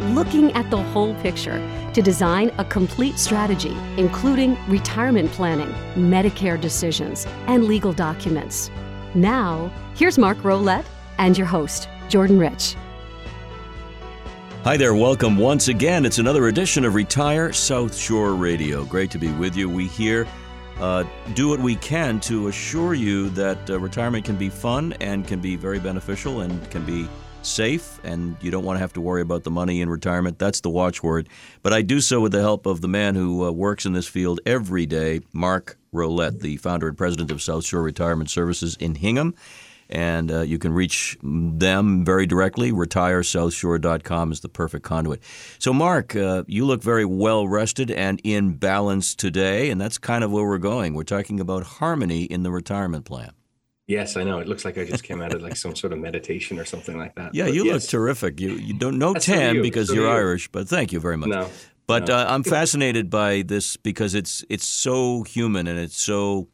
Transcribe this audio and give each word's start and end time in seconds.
Looking 0.00 0.50
at 0.52 0.70
the 0.70 0.82
whole 0.82 1.14
picture 1.16 1.58
to 1.92 2.00
design 2.00 2.50
a 2.56 2.64
complete 2.64 3.18
strategy, 3.18 3.76
including 3.98 4.56
retirement 4.66 5.30
planning, 5.30 5.68
Medicare 5.94 6.58
decisions, 6.58 7.26
and 7.46 7.64
legal 7.64 7.92
documents. 7.92 8.70
Now, 9.14 9.70
here's 9.94 10.16
Mark 10.16 10.38
Rolette 10.38 10.86
and 11.18 11.36
your 11.36 11.46
host, 11.46 11.86
Jordan 12.08 12.38
Rich. 12.38 12.76
Hi 14.64 14.78
there, 14.78 14.94
welcome 14.94 15.36
once 15.36 15.68
again. 15.68 16.06
It's 16.06 16.18
another 16.18 16.48
edition 16.48 16.86
of 16.86 16.94
Retire 16.94 17.52
South 17.52 17.94
Shore 17.94 18.34
Radio. 18.34 18.86
Great 18.86 19.10
to 19.10 19.18
be 19.18 19.30
with 19.32 19.54
you. 19.54 19.68
We 19.68 19.86
here 19.86 20.26
uh, 20.80 21.04
do 21.34 21.48
what 21.48 21.60
we 21.60 21.76
can 21.76 22.18
to 22.20 22.48
assure 22.48 22.94
you 22.94 23.28
that 23.30 23.68
uh, 23.68 23.78
retirement 23.78 24.24
can 24.24 24.36
be 24.36 24.48
fun 24.48 24.94
and 25.00 25.26
can 25.26 25.40
be 25.40 25.54
very 25.56 25.78
beneficial 25.78 26.40
and 26.40 26.70
can 26.70 26.84
be 26.84 27.06
safe, 27.42 28.00
and 28.04 28.36
you 28.40 28.50
don't 28.50 28.64
want 28.64 28.76
to 28.76 28.80
have 28.80 28.92
to 28.94 29.00
worry 29.00 29.22
about 29.22 29.44
the 29.44 29.50
money 29.50 29.80
in 29.80 29.88
retirement. 29.88 30.38
That's 30.38 30.60
the 30.60 30.70
watchword. 30.70 31.28
But 31.62 31.72
I 31.72 31.82
do 31.82 32.00
so 32.00 32.20
with 32.20 32.32
the 32.32 32.40
help 32.40 32.66
of 32.66 32.80
the 32.80 32.88
man 32.88 33.14
who 33.14 33.44
uh, 33.44 33.50
works 33.50 33.86
in 33.86 33.92
this 33.92 34.06
field 34.06 34.40
every 34.46 34.86
day, 34.86 35.20
Mark 35.32 35.78
Rolette, 35.92 36.40
the 36.40 36.56
founder 36.56 36.88
and 36.88 36.96
president 36.96 37.30
of 37.30 37.42
South 37.42 37.64
Shore 37.64 37.82
Retirement 37.82 38.30
Services 38.30 38.76
in 38.80 38.94
Hingham 38.94 39.34
and 39.90 40.30
uh, 40.30 40.40
you 40.42 40.58
can 40.58 40.72
reach 40.72 41.18
them 41.22 42.04
very 42.04 42.26
directly. 42.26 42.72
RetireSouthShore.com 42.72 44.32
is 44.32 44.40
the 44.40 44.48
perfect 44.48 44.84
conduit. 44.84 45.22
So, 45.58 45.72
Mark, 45.72 46.16
uh, 46.16 46.44
you 46.46 46.64
look 46.64 46.82
very 46.82 47.04
well 47.04 47.46
rested 47.46 47.90
and 47.90 48.20
in 48.24 48.54
balance 48.54 49.14
today, 49.14 49.70
and 49.70 49.80
that's 49.80 49.98
kind 49.98 50.24
of 50.24 50.32
where 50.32 50.44
we're 50.44 50.58
going. 50.58 50.94
We're 50.94 51.02
talking 51.02 51.40
about 51.40 51.64
harmony 51.64 52.24
in 52.24 52.42
the 52.42 52.50
retirement 52.50 53.04
plan. 53.04 53.32
Yes, 53.90 54.16
I 54.16 54.22
know. 54.22 54.38
It 54.38 54.46
looks 54.46 54.64
like 54.64 54.78
I 54.78 54.84
just 54.84 55.02
came 55.02 55.20
out 55.20 55.34
of 55.34 55.42
like 55.42 55.56
some 55.56 55.74
sort 55.74 55.92
of 55.92 55.98
meditation 55.98 56.60
or 56.60 56.64
something 56.64 56.96
like 56.96 57.16
that. 57.16 57.34
Yeah, 57.34 57.46
but 57.46 57.54
you 57.54 57.64
yes. 57.64 57.72
look 57.72 57.90
terrific. 57.90 58.38
You 58.38 58.52
you 58.52 58.72
don't 58.72 58.98
know 58.98 59.14
ten 59.14 59.56
you. 59.56 59.62
because 59.62 59.88
so 59.88 59.94
you're 59.94 60.04
you. 60.04 60.12
Irish, 60.12 60.46
but 60.46 60.68
thank 60.68 60.92
you 60.92 61.00
very 61.00 61.16
much. 61.16 61.30
No, 61.30 61.50
but 61.88 62.06
no. 62.06 62.14
Uh, 62.14 62.26
I'm 62.28 62.44
fascinated 62.44 63.10
by 63.10 63.42
this 63.42 63.76
because 63.76 64.14
it's 64.14 64.44
it's 64.48 64.64
so 64.64 65.24
human 65.24 65.66
and 65.66 65.76
it's 65.76 66.00
so 66.00 66.46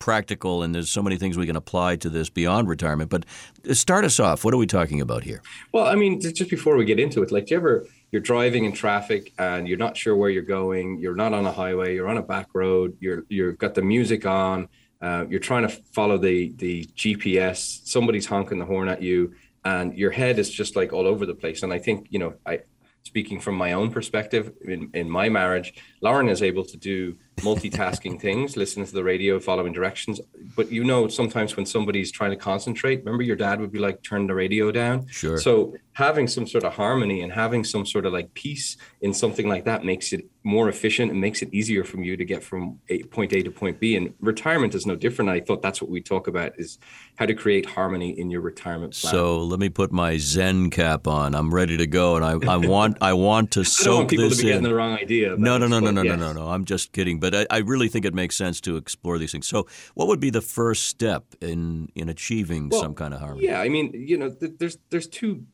practical, 0.00 0.64
and 0.64 0.74
there's 0.74 0.90
so 0.90 1.02
many 1.02 1.16
things 1.16 1.38
we 1.38 1.46
can 1.46 1.54
apply 1.54 1.94
to 1.96 2.10
this 2.10 2.28
beyond 2.28 2.68
retirement. 2.68 3.10
But 3.10 3.24
start 3.72 4.04
us 4.04 4.18
off. 4.18 4.44
What 4.44 4.52
are 4.52 4.56
we 4.56 4.66
talking 4.66 5.00
about 5.00 5.22
here? 5.22 5.40
Well, 5.72 5.86
I 5.86 5.94
mean, 5.94 6.20
just 6.20 6.50
before 6.50 6.76
we 6.76 6.84
get 6.84 6.98
into 6.98 7.22
it, 7.22 7.30
like, 7.30 7.46
do 7.46 7.54
you 7.54 7.58
ever 7.58 7.86
you're 8.10 8.20
driving 8.20 8.64
in 8.64 8.72
traffic 8.72 9.32
and 9.38 9.68
you're 9.68 9.78
not 9.78 9.96
sure 9.96 10.16
where 10.16 10.30
you're 10.30 10.42
going, 10.42 10.98
you're 10.98 11.14
not 11.14 11.32
on 11.32 11.46
a 11.46 11.52
highway, 11.52 11.94
you're 11.94 12.08
on 12.08 12.16
a 12.16 12.22
back 12.22 12.48
road, 12.54 12.96
you're 12.98 13.24
you've 13.28 13.58
got 13.58 13.74
the 13.74 13.82
music 13.82 14.26
on, 14.26 14.68
uh, 15.00 15.24
you're 15.28 15.38
trying 15.38 15.62
to 15.62 15.68
follow 15.68 16.18
the 16.18 16.52
the 16.56 16.84
GPS, 16.96 17.86
somebody's 17.86 18.26
honking 18.26 18.58
the 18.58 18.64
horn 18.64 18.88
at 18.88 19.00
you, 19.00 19.32
and 19.64 19.96
your 19.96 20.10
head 20.10 20.38
is 20.40 20.50
just 20.50 20.74
like 20.74 20.92
all 20.92 21.06
over 21.06 21.24
the 21.24 21.34
place. 21.34 21.62
And 21.62 21.72
I 21.72 21.78
think 21.78 22.08
you 22.10 22.18
know, 22.18 22.34
I 22.44 22.60
speaking 23.02 23.40
from 23.40 23.54
my 23.54 23.72
own 23.72 23.90
perspective 23.90 24.52
in, 24.62 24.90
in 24.94 25.10
my 25.10 25.28
marriage, 25.28 25.74
Lauren 26.00 26.28
is 26.28 26.42
able 26.42 26.64
to 26.64 26.76
do 26.76 27.16
multitasking 27.40 28.20
things, 28.20 28.56
listening 28.56 28.86
to 28.86 28.92
the 28.92 29.04
radio, 29.04 29.38
following 29.38 29.72
directions. 29.72 30.20
But 30.56 30.70
you 30.70 30.84
know, 30.84 31.08
sometimes 31.08 31.56
when 31.56 31.66
somebody's 31.66 32.10
trying 32.10 32.30
to 32.30 32.36
concentrate, 32.36 33.00
remember 33.00 33.22
your 33.22 33.36
dad 33.36 33.60
would 33.60 33.72
be 33.72 33.78
like, 33.78 34.02
turn 34.02 34.26
the 34.26 34.34
radio 34.34 34.70
down. 34.70 35.06
Sure. 35.08 35.38
So 35.38 35.74
having 35.92 36.26
some 36.26 36.46
sort 36.46 36.64
of 36.64 36.72
harmony 36.72 37.20
and 37.20 37.32
having 37.32 37.64
some 37.64 37.84
sort 37.84 38.06
of 38.06 38.12
like 38.12 38.32
peace 38.34 38.76
in 39.00 39.12
something 39.12 39.48
like 39.48 39.64
that 39.64 39.84
makes 39.84 40.12
it 40.12 40.24
more 40.42 40.68
efficient 40.68 41.10
and 41.10 41.20
makes 41.20 41.42
it 41.42 41.52
easier 41.52 41.84
from 41.84 42.02
you 42.02 42.16
to 42.16 42.24
get 42.24 42.42
from 42.42 42.78
a, 42.88 43.02
point 43.04 43.32
A 43.32 43.42
to 43.42 43.50
point 43.50 43.78
B. 43.78 43.96
And 43.96 44.14
retirement 44.20 44.74
is 44.74 44.86
no 44.86 44.96
different. 44.96 45.30
I 45.30 45.40
thought 45.40 45.60
that's 45.60 45.82
what 45.82 45.90
we 45.90 46.00
talk 46.00 46.28
about 46.28 46.52
is 46.58 46.78
how 47.16 47.26
to 47.26 47.34
create 47.34 47.66
harmony 47.66 48.18
in 48.18 48.30
your 48.30 48.40
retirement 48.40 48.94
plan. 48.94 49.12
So 49.12 49.38
let 49.38 49.60
me 49.60 49.68
put 49.68 49.92
my 49.92 50.16
Zen 50.16 50.70
cap 50.70 51.06
on. 51.06 51.34
I'm 51.34 51.52
ready 51.52 51.76
to 51.76 51.86
go, 51.86 52.16
and 52.16 52.24
I, 52.24 52.52
I 52.52 52.56
want 52.56 52.96
I 53.02 53.12
want 53.12 53.50
to 53.52 53.64
soak 53.64 53.82
I 53.84 53.86
don't 53.86 53.96
want 53.96 54.10
people 54.10 54.28
this 54.30 54.38
to 54.38 54.44
be 54.44 54.48
in. 54.48 54.52
getting 54.54 54.68
the 54.70 54.74
wrong 54.74 54.96
idea. 54.96 55.36
No, 55.36 55.58
no, 55.58 55.66
no, 55.66 55.80
no, 55.80 55.90
no, 55.90 56.02
no, 56.02 56.16
no, 56.16 56.32
no. 56.32 56.48
I'm 56.48 56.64
just 56.64 56.92
kidding. 56.92 57.20
But 57.20 57.29
I, 57.34 57.46
I 57.50 57.58
really 57.58 57.88
think 57.88 58.04
it 58.04 58.14
makes 58.14 58.36
sense 58.36 58.60
to 58.62 58.76
explore 58.76 59.18
these 59.18 59.32
things. 59.32 59.46
So, 59.46 59.66
what 59.94 60.08
would 60.08 60.20
be 60.20 60.30
the 60.30 60.40
first 60.40 60.86
step 60.86 61.24
in 61.40 61.88
in 61.94 62.08
achieving 62.08 62.68
well, 62.68 62.80
some 62.80 62.94
kind 62.94 63.14
of 63.14 63.20
harmony? 63.20 63.46
Yeah, 63.46 63.60
I 63.60 63.68
mean, 63.68 63.92
you 63.94 64.16
know, 64.16 64.30
th- 64.30 64.52
there's 64.58 64.78
there's 64.90 65.08
two 65.08 65.44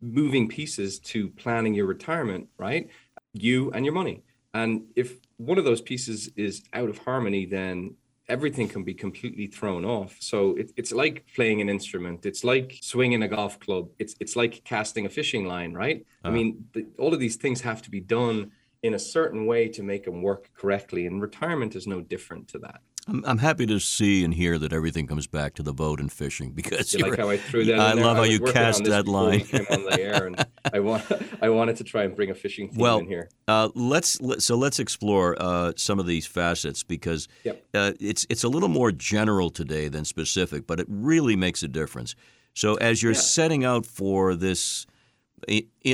moving 0.00 0.48
pieces 0.48 0.98
to 0.98 1.28
planning 1.30 1.74
your 1.74 1.86
retirement, 1.86 2.48
right? 2.58 2.88
You 3.32 3.70
and 3.72 3.84
your 3.84 3.94
money. 3.94 4.22
And 4.52 4.84
if 4.94 5.18
one 5.38 5.58
of 5.58 5.64
those 5.64 5.80
pieces 5.80 6.30
is 6.36 6.62
out 6.72 6.88
of 6.88 6.98
harmony, 6.98 7.46
then 7.46 7.96
everything 8.28 8.68
can 8.68 8.84
be 8.84 8.94
completely 8.94 9.46
thrown 9.46 9.84
off. 9.84 10.16
So 10.20 10.54
it, 10.56 10.72
it's 10.76 10.92
like 10.92 11.26
playing 11.34 11.60
an 11.60 11.68
instrument. 11.68 12.24
It's 12.24 12.44
like 12.44 12.78
swinging 12.80 13.22
a 13.22 13.28
golf 13.28 13.58
club. 13.60 13.88
It's 13.98 14.14
it's 14.20 14.36
like 14.36 14.62
casting 14.64 15.06
a 15.06 15.08
fishing 15.08 15.46
line, 15.46 15.72
right? 15.72 16.06
Uh-huh. 16.24 16.28
I 16.28 16.30
mean, 16.30 16.64
the, 16.72 16.86
all 16.98 17.12
of 17.12 17.20
these 17.20 17.36
things 17.36 17.60
have 17.62 17.82
to 17.82 17.90
be 17.90 18.00
done 18.00 18.52
in 18.84 18.92
a 18.92 18.98
certain 18.98 19.46
way 19.46 19.66
to 19.66 19.82
make 19.82 20.04
them 20.04 20.20
work 20.20 20.50
correctly, 20.54 21.06
and 21.06 21.20
retirement 21.22 21.74
is 21.74 21.86
no 21.86 22.02
different 22.02 22.48
to 22.48 22.58
that. 22.58 22.82
I'm, 23.08 23.24
I'm 23.26 23.38
happy 23.38 23.64
to 23.64 23.78
see 23.78 24.22
and 24.24 24.34
hear 24.34 24.58
that 24.58 24.74
everything 24.74 25.06
comes 25.06 25.26
back 25.26 25.54
to 25.54 25.62
the 25.62 25.72
boat 25.72 26.00
and 26.00 26.12
fishing 26.12 26.50
because 26.54 26.92
you 26.92 27.02
like 27.08 27.18
how 27.18 27.30
I 27.30 27.38
threw 27.38 27.64
that. 27.64 27.80
I 27.80 27.94
love 27.94 28.18
how 28.18 28.24
you 28.24 28.40
cast 28.40 28.84
that 28.84 29.08
line. 29.08 29.40
on 29.70 29.84
the 29.84 29.98
air, 29.98 30.26
and 30.26 30.46
I 30.72 30.80
want 30.80 31.02
I 31.40 31.48
wanted 31.48 31.76
to 31.78 31.84
try 31.84 32.04
and 32.04 32.14
bring 32.14 32.30
a 32.30 32.34
fishing 32.34 32.68
theme 32.68 32.78
well, 32.78 32.98
in 32.98 33.06
here. 33.06 33.30
Uh, 33.48 33.70
let's 33.74 34.18
so 34.44 34.54
let's 34.54 34.78
explore 34.78 35.34
uh, 35.40 35.72
some 35.76 35.98
of 35.98 36.06
these 36.06 36.26
facets 36.26 36.82
because 36.82 37.26
yep. 37.42 37.64
uh, 37.72 37.92
it's 37.98 38.26
it's 38.28 38.44
a 38.44 38.48
little 38.48 38.68
more 38.68 38.92
general 38.92 39.48
today 39.48 39.88
than 39.88 40.04
specific, 40.04 40.66
but 40.66 40.78
it 40.78 40.86
really 40.90 41.36
makes 41.36 41.62
a 41.62 41.68
difference. 41.68 42.14
So 42.52 42.74
as 42.74 43.02
you're 43.02 43.12
yeah. 43.12 43.18
setting 43.18 43.64
out 43.64 43.86
for 43.86 44.34
this. 44.34 44.86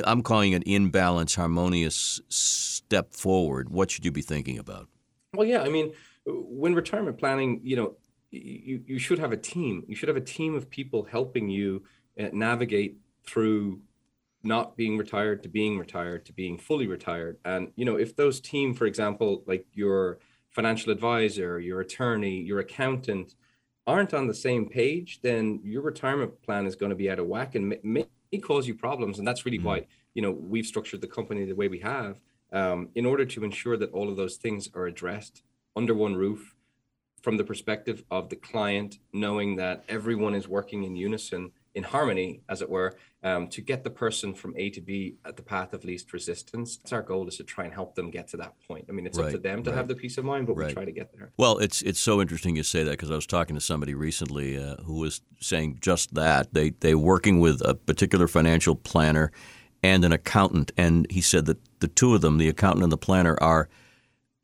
I'm 0.04 0.22
calling 0.22 0.52
it 0.52 0.62
in 0.64 0.90
balance, 0.90 1.34
harmonious 1.34 2.20
step 2.28 3.14
forward. 3.14 3.70
What 3.70 3.90
should 3.90 4.04
you 4.04 4.12
be 4.12 4.22
thinking 4.22 4.58
about? 4.58 4.88
Well, 5.34 5.46
yeah, 5.46 5.62
I 5.62 5.68
mean, 5.68 5.92
when 6.26 6.74
retirement 6.74 7.18
planning, 7.18 7.60
you 7.62 7.76
know, 7.76 7.96
you, 8.30 8.82
you 8.86 8.98
should 8.98 9.18
have 9.18 9.32
a 9.32 9.36
team. 9.36 9.84
You 9.88 9.96
should 9.96 10.08
have 10.08 10.16
a 10.16 10.20
team 10.20 10.54
of 10.54 10.70
people 10.70 11.04
helping 11.04 11.48
you 11.48 11.82
uh, 12.18 12.28
navigate 12.32 12.98
through 13.24 13.80
not 14.42 14.76
being 14.76 14.96
retired 14.96 15.42
to 15.42 15.48
being 15.48 15.78
retired 15.78 16.24
to 16.26 16.32
being 16.32 16.56
fully 16.56 16.86
retired. 16.86 17.36
And, 17.44 17.72
you 17.76 17.84
know, 17.84 17.96
if 17.96 18.16
those 18.16 18.40
team, 18.40 18.74
for 18.74 18.86
example, 18.86 19.42
like 19.46 19.66
your 19.72 20.18
financial 20.48 20.92
advisor, 20.92 21.60
your 21.60 21.80
attorney, 21.80 22.40
your 22.40 22.60
accountant 22.60 23.34
aren't 23.86 24.14
on 24.14 24.26
the 24.26 24.34
same 24.34 24.68
page, 24.68 25.20
then 25.22 25.60
your 25.62 25.82
retirement 25.82 26.40
plan 26.42 26.66
is 26.66 26.76
going 26.76 26.90
to 26.90 26.96
be 26.96 27.10
out 27.10 27.18
of 27.18 27.26
whack 27.26 27.54
and 27.54 27.76
may, 27.82 28.06
may 28.32 28.38
cause 28.38 28.66
you 28.66 28.74
problems. 28.74 29.18
And 29.18 29.26
that's 29.26 29.44
really 29.44 29.58
mm-hmm. 29.58 29.66
why, 29.66 29.86
you 30.14 30.22
know, 30.22 30.30
we've 30.30 30.66
structured 30.66 31.00
the 31.00 31.06
company 31.06 31.44
the 31.44 31.54
way 31.54 31.68
we 31.68 31.80
have 31.80 32.20
um, 32.52 32.88
in 32.94 33.06
order 33.06 33.24
to 33.24 33.44
ensure 33.44 33.76
that 33.76 33.92
all 33.92 34.08
of 34.08 34.16
those 34.16 34.36
things 34.36 34.68
are 34.74 34.86
addressed 34.86 35.42
under 35.76 35.94
one 35.94 36.14
roof 36.14 36.54
from 37.22 37.36
the 37.36 37.44
perspective 37.44 38.02
of 38.10 38.28
the 38.28 38.36
client, 38.36 38.98
knowing 39.12 39.56
that 39.56 39.84
everyone 39.88 40.34
is 40.34 40.48
working 40.48 40.84
in 40.84 40.96
unison, 40.96 41.52
in 41.74 41.84
harmony, 41.84 42.40
as 42.48 42.62
it 42.62 42.68
were, 42.68 42.96
um, 43.22 43.46
to 43.48 43.60
get 43.60 43.84
the 43.84 43.90
person 43.90 44.34
from 44.34 44.54
A 44.56 44.70
to 44.70 44.80
B 44.80 45.16
at 45.24 45.36
the 45.36 45.42
path 45.42 45.72
of 45.72 45.84
least 45.84 46.12
resistance. 46.12 46.76
That's 46.76 46.92
our 46.92 47.02
goal 47.02 47.28
is 47.28 47.36
to 47.36 47.44
try 47.44 47.64
and 47.64 47.72
help 47.72 47.94
them 47.94 48.10
get 48.10 48.28
to 48.28 48.36
that 48.38 48.54
point. 48.66 48.86
I 48.88 48.92
mean, 48.92 49.06
it's 49.06 49.18
right, 49.18 49.26
up 49.26 49.32
to 49.32 49.38
them 49.38 49.62
to 49.64 49.70
right. 49.70 49.76
have 49.76 49.86
the 49.86 49.94
peace 49.94 50.18
of 50.18 50.24
mind, 50.24 50.46
but 50.46 50.56
right. 50.56 50.68
we 50.68 50.72
try 50.72 50.84
to 50.84 50.92
get 50.92 51.12
there. 51.16 51.30
Well, 51.36 51.58
it's 51.58 51.82
it's 51.82 52.00
so 52.00 52.20
interesting 52.20 52.56
you 52.56 52.62
say 52.62 52.82
that 52.82 52.92
because 52.92 53.10
I 53.10 53.14
was 53.14 53.26
talking 53.26 53.54
to 53.54 53.60
somebody 53.60 53.94
recently 53.94 54.58
uh, 54.58 54.76
who 54.76 54.94
was 54.94 55.20
saying 55.40 55.78
just 55.80 56.14
that 56.14 56.52
they 56.54 56.70
they 56.70 56.94
working 56.94 57.40
with 57.40 57.62
a 57.64 57.74
particular 57.74 58.26
financial 58.26 58.74
planner 58.74 59.30
and 59.82 60.04
an 60.04 60.12
accountant, 60.12 60.72
and 60.76 61.06
he 61.10 61.20
said 61.20 61.46
that 61.46 61.58
the 61.80 61.88
two 61.88 62.14
of 62.14 62.20
them, 62.20 62.38
the 62.38 62.48
accountant 62.48 62.82
and 62.82 62.92
the 62.92 62.98
planner, 62.98 63.38
are 63.40 63.68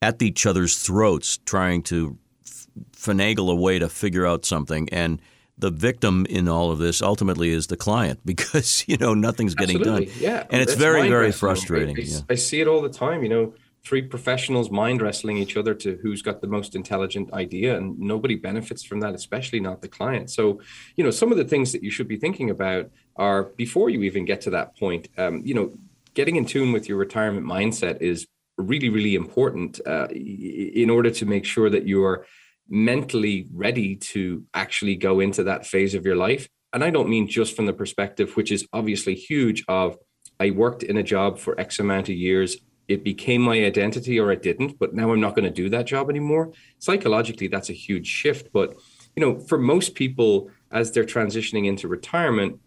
at 0.01 0.23
each 0.23 0.47
other's 0.47 0.79
throats 0.79 1.39
trying 1.39 1.83
to 1.83 2.19
f- 2.47 2.67
finagle 2.93 3.51
a 3.51 3.55
way 3.55 3.79
to 3.79 3.89
figure 3.89 4.27
out 4.27 4.45
something 4.45 4.89
and 4.91 5.21
the 5.59 5.71
victim 5.71 6.27
in 6.29 6.49
all 6.49 6.71
of 6.71 6.79
this 6.79 7.01
ultimately 7.01 7.51
is 7.51 7.67
the 7.69 7.77
client 7.77 8.21
because 8.25 8.85
you 8.87 8.97
know 8.97 9.15
nothing's 9.15 9.55
getting 9.55 9.79
Absolutely. 9.79 10.07
done 10.07 10.15
yeah 10.21 10.47
and 10.51 10.63
it's 10.63 10.73
That's 10.73 10.81
very 10.81 11.09
very 11.09 11.33
frustrating 11.33 11.97
I, 11.97 12.01
I, 12.01 12.05
yeah. 12.05 12.21
I 12.31 12.35
see 12.35 12.61
it 12.61 12.69
all 12.69 12.83
the 12.83 12.91
time 12.91 13.23
you 13.23 13.29
know 13.29 13.55
three 13.85 14.03
professionals 14.03 14.69
mind 14.69 15.01
wrestling 15.01 15.37
each 15.37 15.57
other 15.57 15.73
to 15.73 15.97
who's 16.03 16.21
got 16.21 16.41
the 16.41 16.49
most 16.49 16.75
intelligent 16.75 17.33
idea 17.33 17.77
and 17.77 17.97
nobody 17.99 18.35
benefits 18.35 18.83
from 18.83 18.99
that 19.01 19.15
especially 19.15 19.61
not 19.61 19.81
the 19.81 19.89
client 19.89 20.29
so 20.31 20.61
you 20.97 21.05
know 21.05 21.11
some 21.11 21.31
of 21.31 21.39
the 21.39 21.45
things 21.45 21.73
that 21.73 21.83
you 21.83 21.91
should 21.91 22.09
be 22.09 22.17
thinking 22.17 22.51
about 22.51 22.91
are 23.15 23.45
before 23.57 23.89
you 23.89 24.03
even 24.03 24.25
get 24.25 24.41
to 24.41 24.51
that 24.51 24.77
point 24.77 25.09
um, 25.19 25.41
you 25.45 25.55
know 25.55 25.73
getting 26.15 26.37
in 26.37 26.45
tune 26.45 26.73
with 26.73 26.89
your 26.89 26.99
retirement 26.99 27.47
mindset 27.47 28.01
is 28.01 28.27
really 28.59 28.89
really 28.89 29.15
important 29.15 29.81
uh, 29.87 30.09
in 30.11 30.91
order 30.91 31.11
to 31.11 31.25
make 31.25 31.45
sure 31.45 31.71
that 31.71 31.87
you're 31.87 32.27
mentally 32.69 33.47
ready 33.53 33.97
to 33.97 34.45
actually 34.55 34.97
go 34.97 35.21
into 35.21 35.45
that 35.45 35.67
phase 35.67 35.95
of 35.95 36.05
your 36.05 36.17
life. 36.17 36.49
And 36.73 36.83
I 36.83 36.91
don't 36.91 37.09
mean 37.09 37.29
just 37.29 37.57
from 37.57 37.67
the 37.67 37.73
perspective, 37.73 38.37
which 38.37 38.53
is 38.53 38.67
obviously 38.73 39.15
huge, 39.15 39.65
of 39.69 39.97
I 40.39 40.51
worked 40.51 40.83
in 40.83 40.97
a 40.97 41.03
job 41.03 41.39
for 41.39 41.59
X 41.59 41.79
amount 41.79 42.09
of 42.09 42.17
years. 42.17 42.57
It 42.89 43.03
became 43.03 43.43
my 43.43 43.65
identity 43.65 44.21
or 44.21 44.31
it 44.31 44.43
didn't, 44.43 44.79
but 44.79 44.95
now 44.95 45.11
I'm 45.13 45.21
not 45.21 45.35
going 45.35 45.45
to 45.45 45.51
do 45.51 45.69
that 45.71 45.87
job 45.87 46.11
anymore. 46.11 46.53
Psychologically, 46.79 47.49
that's 47.49 47.71
a 47.71 47.73
huge 47.73 48.07
shift. 48.07 48.53
But, 48.53 48.77
you 49.17 49.25
know, 49.25 49.39
for 49.41 49.59
most 49.59 49.95
people, 49.95 50.51
as 50.71 50.93
they're 50.93 51.05
transitioning 51.05 51.67
into 51.67 51.89
retirement, 51.89 52.61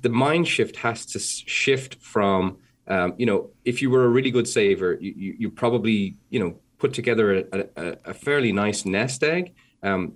the 0.00 0.08
mind 0.08 0.48
shift 0.48 0.76
has 0.76 1.04
to 1.06 1.18
shift 1.18 2.02
from, 2.02 2.58
um, 2.88 3.14
you 3.18 3.26
know, 3.26 3.50
if 3.64 3.82
you 3.82 3.90
were 3.90 4.04
a 4.04 4.08
really 4.08 4.30
good 4.30 4.48
saver, 4.48 4.96
you, 5.00 5.14
you, 5.16 5.34
you 5.38 5.50
probably, 5.50 6.16
you 6.30 6.40
know, 6.40 6.60
put 6.80 6.92
together 6.94 7.44
a, 7.52 7.64
a, 7.76 7.96
a 8.06 8.14
fairly 8.14 8.52
nice 8.52 8.84
nest 8.84 9.22
egg 9.22 9.54
um, 9.82 10.14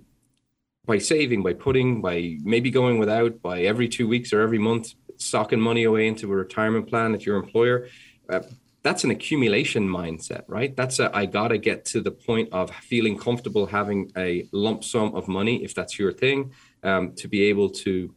by 0.85 0.97
saving, 0.97 1.41
by 1.43 1.53
putting, 1.53 2.01
by 2.01 2.37
maybe 2.43 2.69
going 2.71 2.97
without, 2.99 3.41
by 3.41 3.61
every 3.61 3.87
two 3.87 4.07
weeks 4.07 4.33
or 4.33 4.41
every 4.41 4.59
month, 4.59 4.93
socking 5.17 5.61
money 5.61 5.83
away 5.83 6.07
into 6.07 6.31
a 6.31 6.35
retirement 6.35 6.87
plan 6.89 7.13
at 7.13 7.25
your 7.25 7.37
employer. 7.37 7.87
Uh, 8.29 8.41
that's 8.83 9.03
an 9.03 9.09
accumulation 9.09 9.87
mindset, 9.87 10.43
right? 10.47 10.75
That's 10.75 10.99
a 10.99 11.09
I 11.15 11.25
gotta 11.25 11.57
get 11.57 11.85
to 11.85 12.01
the 12.01 12.11
point 12.11 12.49
of 12.51 12.69
feeling 12.69 13.17
comfortable 13.17 13.65
having 13.65 14.11
a 14.15 14.47
lump 14.51 14.83
sum 14.83 15.15
of 15.15 15.27
money, 15.27 15.63
if 15.63 15.73
that's 15.73 15.97
your 15.97 16.11
thing, 16.11 16.51
um, 16.83 17.13
to 17.15 17.27
be 17.27 17.43
able 17.43 17.69
to. 17.83 18.13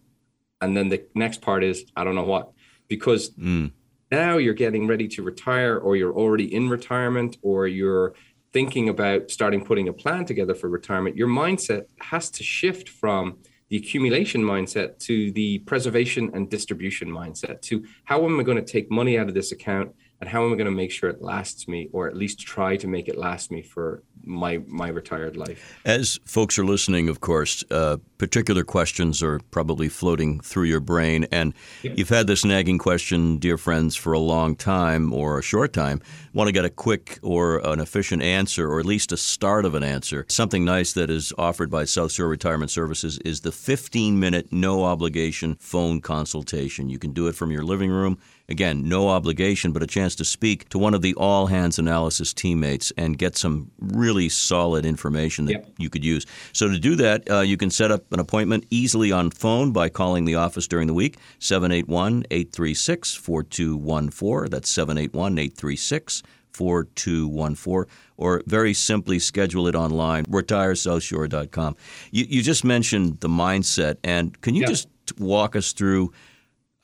And 0.61 0.77
then 0.77 0.89
the 0.91 1.07
next 1.15 1.41
part 1.41 1.65
is 1.65 1.85
I 1.97 2.05
don't 2.05 2.17
know 2.17 2.25
what, 2.25 2.51
because 2.87 3.31
mm. 3.31 3.73
now 4.11 4.37
you're 4.37 4.61
getting 4.65 4.87
ready 4.87 5.09
to 5.09 5.23
retire, 5.23 5.79
or 5.79 5.97
you're 5.97 6.13
already 6.13 6.53
in 6.55 6.69
retirement, 6.69 7.39
or 7.41 7.67
you're 7.67 8.13
thinking 8.53 8.89
about 8.89 9.31
starting 9.31 9.65
putting 9.65 9.89
a 9.89 9.93
plan 9.93 10.25
together 10.25 10.55
for 10.55 10.69
retirement, 10.69 11.17
your 11.17 11.29
mindset 11.29 11.85
has 12.01 12.31
to 12.31 12.43
shift 12.43 12.89
from 12.89 13.39
the 13.69 13.77
accumulation 13.77 14.43
mindset 14.43 14.99
to 14.99 15.31
the 15.33 15.59
preservation 15.61 16.31
and 16.35 16.49
distribution 16.49 17.09
mindset 17.09 17.61
to 17.61 17.85
how 18.05 18.25
am 18.25 18.41
I 18.41 18.43
going 18.43 18.57
to 18.57 18.65
take 18.65 18.91
money 18.91 19.19
out 19.19 19.29
of 19.29 19.35
this 19.35 19.53
account 19.53 19.93
and 20.21 20.29
how 20.29 20.45
am 20.45 20.53
I 20.53 20.57
going 20.57 20.67
to 20.67 20.71
make 20.71 20.91
sure 20.91 21.11
it 21.11 21.23
lasts 21.23 21.69
me, 21.69 21.89
or 21.93 22.09
at 22.09 22.17
least 22.17 22.41
try 22.41 22.77
to 22.79 22.89
make 22.89 23.09
it 23.09 23.17
last 23.17 23.53
me 23.53 23.63
for 23.63 24.03
my 24.25 24.61
my 24.67 24.89
retired 24.89 25.37
life? 25.37 25.79
As 25.85 26.19
folks 26.25 26.59
are 26.59 26.65
listening, 26.65 27.09
of 27.09 27.21
course, 27.21 27.63
uh, 27.71 27.99
particular 28.19 28.65
questions 28.65 29.23
are 29.23 29.41
probably 29.51 29.89
floating 29.89 30.41
through 30.41 30.65
your 30.65 30.81
brain, 30.81 31.27
and 31.31 31.55
you've 31.83 32.09
had 32.09 32.27
this 32.27 32.45
nagging 32.45 32.79
question, 32.79 33.39
dear 33.39 33.57
friends, 33.57 33.97
for 33.97 34.13
a 34.13 34.19
long 34.19 34.57
time 34.57 35.13
or 35.13 35.39
a 35.39 35.43
short 35.43 35.73
time. 35.73 36.03
Want 36.33 36.49
to 36.49 36.53
get 36.53 36.65
a 36.65 36.71
quick 36.71 37.19
or 37.23 37.59
an 37.59 37.81
efficient 37.81 38.23
answer, 38.23 38.71
or 38.71 38.81
at 38.81 38.87
least 38.87 39.13
a 39.13 39.17
start 39.17 39.65
of 39.65 39.75
an 39.75 39.83
answer. 39.83 40.27
Something 40.29 40.65
nice 40.65 40.93
that 40.93 41.11
is 41.11 41.33
offered 41.39 41.71
by 41.71 41.85
South 41.85 42.13
Shore 42.13 42.29
Retirement 42.29 42.71
Services 42.71 43.19
is 43.19 43.41
the 43.41 43.53
15 43.53 44.19
minute 44.19 44.53
no 44.53 44.85
obligation 44.85 45.57
phone 45.61 46.01
consultation. 46.01 46.91
You 46.91 46.99
can 46.99 47.13
do 47.13 47.29
it 47.29 47.35
from 47.35 47.51
your 47.51 47.63
living 47.63 47.91
room. 47.91 48.19
Again, 48.51 48.89
no 48.89 49.11
obligation, 49.11 49.73
but 49.73 49.83
a 49.83 49.87
chance 49.87 50.15
to 50.17 50.25
speak 50.25 50.71
to 50.71 50.79
one 50.79 50.95
of 50.95 51.03
the 51.03 51.15
all 51.17 51.49
hands 51.49 51.79
analysis 51.79 52.33
teammates 52.33 52.91
and 52.97 53.19
get 53.19 53.37
some 53.37 53.71
really 53.79 54.31
solid 54.31 54.87
information 54.87 55.45
that 55.47 55.53
yep. 55.53 55.69
you 55.77 55.91
could 55.91 56.03
use. 56.03 56.25
So, 56.55 56.67
to 56.69 56.79
do 56.79 56.97
that, 56.97 57.31
uh, 57.31 57.41
you 57.41 57.59
can 57.59 57.71
set 57.71 57.91
up 57.91 58.08
an 58.11 58.21
appointment 58.21 58.65
easily 58.71 59.13
on 59.13 59.31
phone 59.31 59.73
by 59.73 59.89
calling 59.89 60.25
the 60.25 60.35
office 60.35 60.67
during 60.67 60.87
the 60.87 60.95
week, 60.95 61.19
781 61.39 62.25
836 62.31 63.15
4214. 63.15 64.51
That's 64.51 64.71
781 64.71 65.39
836 65.39 66.23
4214 66.53 67.93
or 68.17 68.43
very 68.47 68.75
simply 68.75 69.19
schedule 69.19 69.69
it 69.69 69.77
online 69.77 70.25
retiresouthshore.com 70.25 71.77
you, 72.11 72.25
you 72.29 72.43
just 72.43 72.65
mentioned 72.65 73.21
the 73.21 73.29
mindset 73.29 73.97
and 74.03 74.41
can 74.41 74.57
you 74.57 74.67
just 74.67 74.89
walk 75.19 75.55
us 75.55 75.73
through 75.73 76.13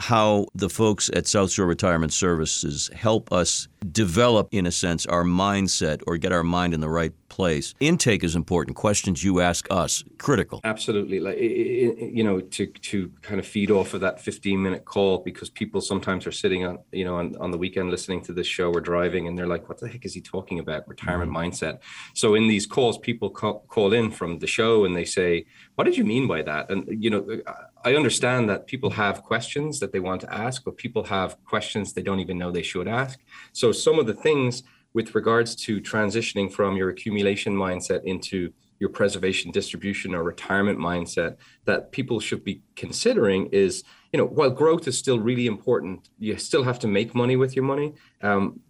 how 0.04 0.46
the 0.54 0.68
folks 0.68 1.10
at 1.14 1.26
South 1.26 1.50
Shore 1.50 1.64
Retirement 1.64 2.12
Services 2.12 2.90
help 2.94 3.32
us 3.32 3.68
develop, 3.90 4.48
in 4.52 4.66
a 4.66 4.70
sense, 4.70 5.06
our 5.06 5.24
mindset 5.24 6.02
or 6.06 6.18
get 6.18 6.30
our 6.30 6.42
mind 6.42 6.74
in 6.74 6.80
the 6.80 6.90
right 6.90 7.12
place. 7.30 7.74
Intake 7.80 8.22
is 8.22 8.36
important. 8.36 8.76
Questions 8.76 9.24
you 9.24 9.40
ask 9.40 9.66
us 9.70 10.04
critical. 10.18 10.60
Absolutely, 10.62 11.20
like 11.20 11.38
you 11.38 12.22
know, 12.22 12.40
to 12.40 12.66
to 12.66 13.10
kind 13.22 13.40
of 13.40 13.46
feed 13.46 13.70
off 13.70 13.94
of 13.94 14.02
that 14.02 14.20
15 14.20 14.62
minute 14.62 14.84
call 14.84 15.18
because 15.18 15.48
people 15.48 15.80
sometimes 15.80 16.26
are 16.26 16.32
sitting 16.32 16.66
on 16.66 16.78
you 16.92 17.04
know 17.04 17.16
on, 17.16 17.34
on 17.40 17.50
the 17.50 17.58
weekend 17.58 17.90
listening 17.90 18.22
to 18.24 18.32
this 18.34 18.46
show 18.46 18.70
or 18.70 18.80
driving 18.80 19.26
and 19.26 19.38
they're 19.38 19.46
like, 19.46 19.70
what 19.70 19.78
the 19.78 19.88
heck 19.88 20.04
is 20.04 20.12
he 20.12 20.20
talking 20.20 20.58
about? 20.58 20.86
Retirement 20.86 21.32
mm-hmm. 21.32 21.50
mindset. 21.50 21.78
So 22.12 22.34
in 22.34 22.46
these 22.46 22.66
calls, 22.66 22.98
people 22.98 23.30
call, 23.30 23.64
call 23.68 23.94
in 23.94 24.10
from 24.10 24.38
the 24.40 24.46
show 24.46 24.84
and 24.84 24.94
they 24.94 25.06
say, 25.06 25.46
what 25.76 25.84
did 25.84 25.96
you 25.96 26.04
mean 26.04 26.28
by 26.28 26.42
that? 26.42 26.70
And 26.70 27.02
you 27.02 27.08
know, 27.08 27.40
I 27.84 27.94
understand 27.94 28.48
that 28.48 28.66
people 28.66 28.90
have 28.90 29.22
questions 29.22 29.78
that 29.80 29.92
they 29.92 30.00
want 30.00 30.22
to 30.22 30.34
ask, 30.34 30.64
but 30.64 30.78
people 30.78 31.04
have 31.04 31.36
questions 31.44 31.92
they 31.92 32.02
don't 32.02 32.20
even 32.20 32.38
know 32.38 32.50
they 32.50 32.62
should 32.62 32.88
ask. 32.88 33.20
So 33.52 33.72
some 33.72 33.98
of 33.98 34.06
the 34.06 34.14
things 34.14 34.62
with 34.94 35.14
regards 35.14 35.54
to 35.56 35.80
transitioning 35.80 36.50
from 36.50 36.76
your 36.76 36.88
accumulation 36.88 37.54
mindset 37.54 38.02
into 38.04 38.52
your 38.80 38.88
preservation 38.88 39.50
distribution 39.50 40.14
or 40.14 40.22
retirement 40.22 40.78
mindset 40.78 41.36
that 41.64 41.92
people 41.92 42.20
should 42.20 42.42
be 42.42 42.62
considering 42.74 43.46
is 43.46 43.84
you 44.12 44.18
know 44.18 44.26
while 44.26 44.50
growth 44.50 44.88
is 44.88 44.98
still 44.98 45.18
really 45.18 45.46
important 45.46 46.08
you 46.18 46.36
still 46.36 46.64
have 46.64 46.78
to 46.78 46.88
make 46.88 47.14
money 47.14 47.36
with 47.36 47.54
your 47.54 47.64
money 47.64 47.94
um, 48.22 48.60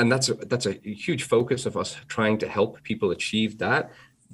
and 0.00 0.10
that's 0.10 0.28
a, 0.28 0.34
that's 0.34 0.66
a 0.66 0.72
huge 0.82 1.22
focus 1.22 1.66
of 1.66 1.76
us 1.76 1.96
trying 2.08 2.36
to 2.36 2.48
help 2.48 2.82
people 2.82 3.12
achieve 3.12 3.58
that 3.58 3.92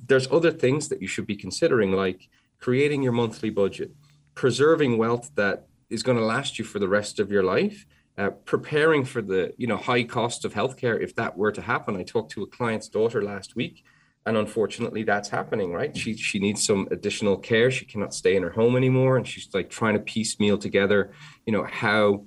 there's 0.09 0.31
other 0.33 0.51
things 0.51 0.89
that 0.89 1.03
you 1.03 1.07
should 1.07 1.27
be 1.27 1.37
considering 1.37 1.93
like 1.93 2.29
creating 2.59 3.03
your 3.03 3.13
monthly 3.13 3.51
budget 3.51 3.93
preserving 4.35 4.99
wealth 4.99 5.31
that 5.35 5.67
is 5.89 6.03
going 6.03 6.19
to 6.19 6.25
last 6.25 6.59
you 6.59 6.65
for 6.65 6.79
the 6.79 6.89
rest 6.89 7.19
of 7.19 7.31
your 7.31 7.43
life 7.43 7.87
uh, 8.21 8.31
preparing 8.45 9.03
for 9.05 9.23
the 9.23 9.55
you 9.57 9.67
know 9.67 9.79
high 9.79 10.03
cost 10.03 10.45
of 10.45 10.53
healthcare 10.53 11.01
if 11.01 11.15
that 11.15 11.39
were 11.39 11.53
to 11.53 11.63
happen. 11.63 11.97
I 11.97 12.03
talked 12.03 12.33
to 12.33 12.43
a 12.43 12.47
client's 12.47 12.89
daughter 12.89 13.23
last 13.23 13.57
week, 13.57 13.83
and 14.27 14.37
unfortunately, 14.37 15.05
that's 15.05 15.31
happening. 15.31 15.73
Right, 15.73 15.97
she 15.97 16.15
she 16.17 16.39
needs 16.39 16.63
some 16.63 16.87
additional 16.91 17.39
care. 17.39 17.71
She 17.71 17.87
cannot 17.87 18.13
stay 18.13 18.37
in 18.37 18.43
her 18.43 18.51
home 18.51 18.77
anymore, 18.77 19.17
and 19.17 19.27
she's 19.27 19.49
like 19.55 19.71
trying 19.71 19.95
to 19.95 20.01
piecemeal 20.01 20.59
together, 20.59 21.13
you 21.47 21.53
know, 21.55 21.65
how 21.65 22.25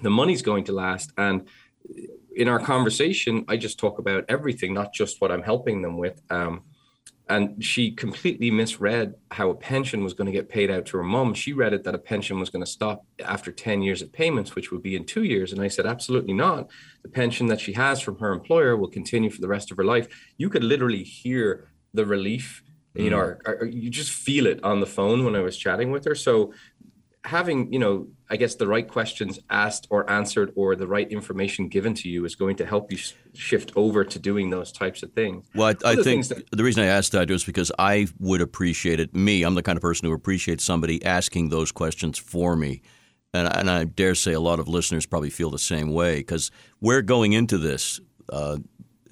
the 0.00 0.10
money's 0.10 0.42
going 0.42 0.64
to 0.64 0.72
last. 0.72 1.12
And 1.16 1.48
in 2.36 2.46
our 2.46 2.60
conversation, 2.60 3.44
I 3.48 3.56
just 3.56 3.80
talk 3.80 3.98
about 3.98 4.26
everything, 4.28 4.72
not 4.74 4.92
just 4.92 5.20
what 5.20 5.32
I'm 5.32 5.42
helping 5.42 5.82
them 5.82 5.98
with. 5.98 6.22
Um, 6.30 6.62
and 7.30 7.64
she 7.64 7.92
completely 7.92 8.50
misread 8.50 9.14
how 9.30 9.50
a 9.50 9.54
pension 9.54 10.02
was 10.02 10.14
going 10.14 10.26
to 10.26 10.32
get 10.32 10.48
paid 10.48 10.68
out 10.68 10.84
to 10.86 10.96
her 10.96 11.04
mom. 11.04 11.32
She 11.32 11.52
read 11.52 11.72
it 11.72 11.84
that 11.84 11.94
a 11.94 11.98
pension 11.98 12.40
was 12.40 12.50
going 12.50 12.64
to 12.64 12.70
stop 12.70 13.06
after 13.24 13.52
10 13.52 13.82
years 13.82 14.02
of 14.02 14.12
payments, 14.12 14.56
which 14.56 14.72
would 14.72 14.82
be 14.82 14.96
in 14.96 15.04
two 15.04 15.22
years. 15.22 15.52
And 15.52 15.62
I 15.62 15.68
said, 15.68 15.86
absolutely 15.86 16.34
not. 16.34 16.68
The 17.02 17.08
pension 17.08 17.46
that 17.46 17.60
she 17.60 17.72
has 17.74 18.00
from 18.00 18.18
her 18.18 18.32
employer 18.32 18.76
will 18.76 18.88
continue 18.88 19.30
for 19.30 19.40
the 19.40 19.46
rest 19.46 19.70
of 19.70 19.76
her 19.76 19.84
life. 19.84 20.08
You 20.38 20.50
could 20.50 20.64
literally 20.64 21.04
hear 21.04 21.68
the 21.94 22.04
relief, 22.04 22.64
mm. 22.96 23.04
you 23.04 23.10
know, 23.10 23.18
or, 23.18 23.40
or 23.46 23.66
you 23.66 23.90
just 23.90 24.10
feel 24.10 24.48
it 24.48 24.64
on 24.64 24.80
the 24.80 24.86
phone 24.86 25.24
when 25.24 25.36
I 25.36 25.40
was 25.40 25.56
chatting 25.56 25.92
with 25.92 26.04
her. 26.06 26.16
So 26.16 26.52
having, 27.24 27.72
you 27.72 27.78
know, 27.78 28.08
I 28.30 28.36
guess 28.36 28.54
the 28.54 28.66
right 28.66 28.86
questions 28.86 29.38
asked 29.50 29.86
or 29.90 30.08
answered 30.10 30.52
or 30.54 30.74
the 30.74 30.86
right 30.86 31.10
information 31.10 31.68
given 31.68 31.94
to 31.94 32.08
you 32.08 32.24
is 32.24 32.34
going 32.34 32.56
to 32.56 32.66
help 32.66 32.90
you 32.90 32.96
sh- 32.98 33.12
shift 33.34 33.72
over 33.76 34.04
to 34.04 34.18
doing 34.18 34.50
those 34.50 34.72
types 34.72 35.02
of 35.02 35.12
things. 35.12 35.46
Well, 35.54 35.74
I, 35.84 35.90
I 35.90 35.96
think 35.96 36.28
that- 36.28 36.50
the 36.50 36.64
reason 36.64 36.82
I 36.82 36.86
asked 36.86 37.12
that 37.12 37.30
is 37.30 37.44
because 37.44 37.70
I 37.78 38.06
would 38.18 38.40
appreciate 38.40 39.00
it. 39.00 39.14
Me, 39.14 39.42
I'm 39.42 39.54
the 39.54 39.62
kind 39.62 39.76
of 39.76 39.82
person 39.82 40.08
who 40.08 40.14
appreciates 40.14 40.64
somebody 40.64 41.04
asking 41.04 41.50
those 41.50 41.72
questions 41.72 42.18
for 42.18 42.56
me. 42.56 42.82
And, 43.34 43.54
and 43.54 43.70
I 43.70 43.84
dare 43.84 44.14
say 44.14 44.32
a 44.32 44.40
lot 44.40 44.58
of 44.58 44.66
listeners 44.68 45.06
probably 45.06 45.30
feel 45.30 45.50
the 45.50 45.58
same 45.58 45.92
way 45.92 46.16
because 46.16 46.50
we're 46.80 47.02
going 47.02 47.32
into 47.32 47.58
this 47.58 48.00
uh, 48.32 48.58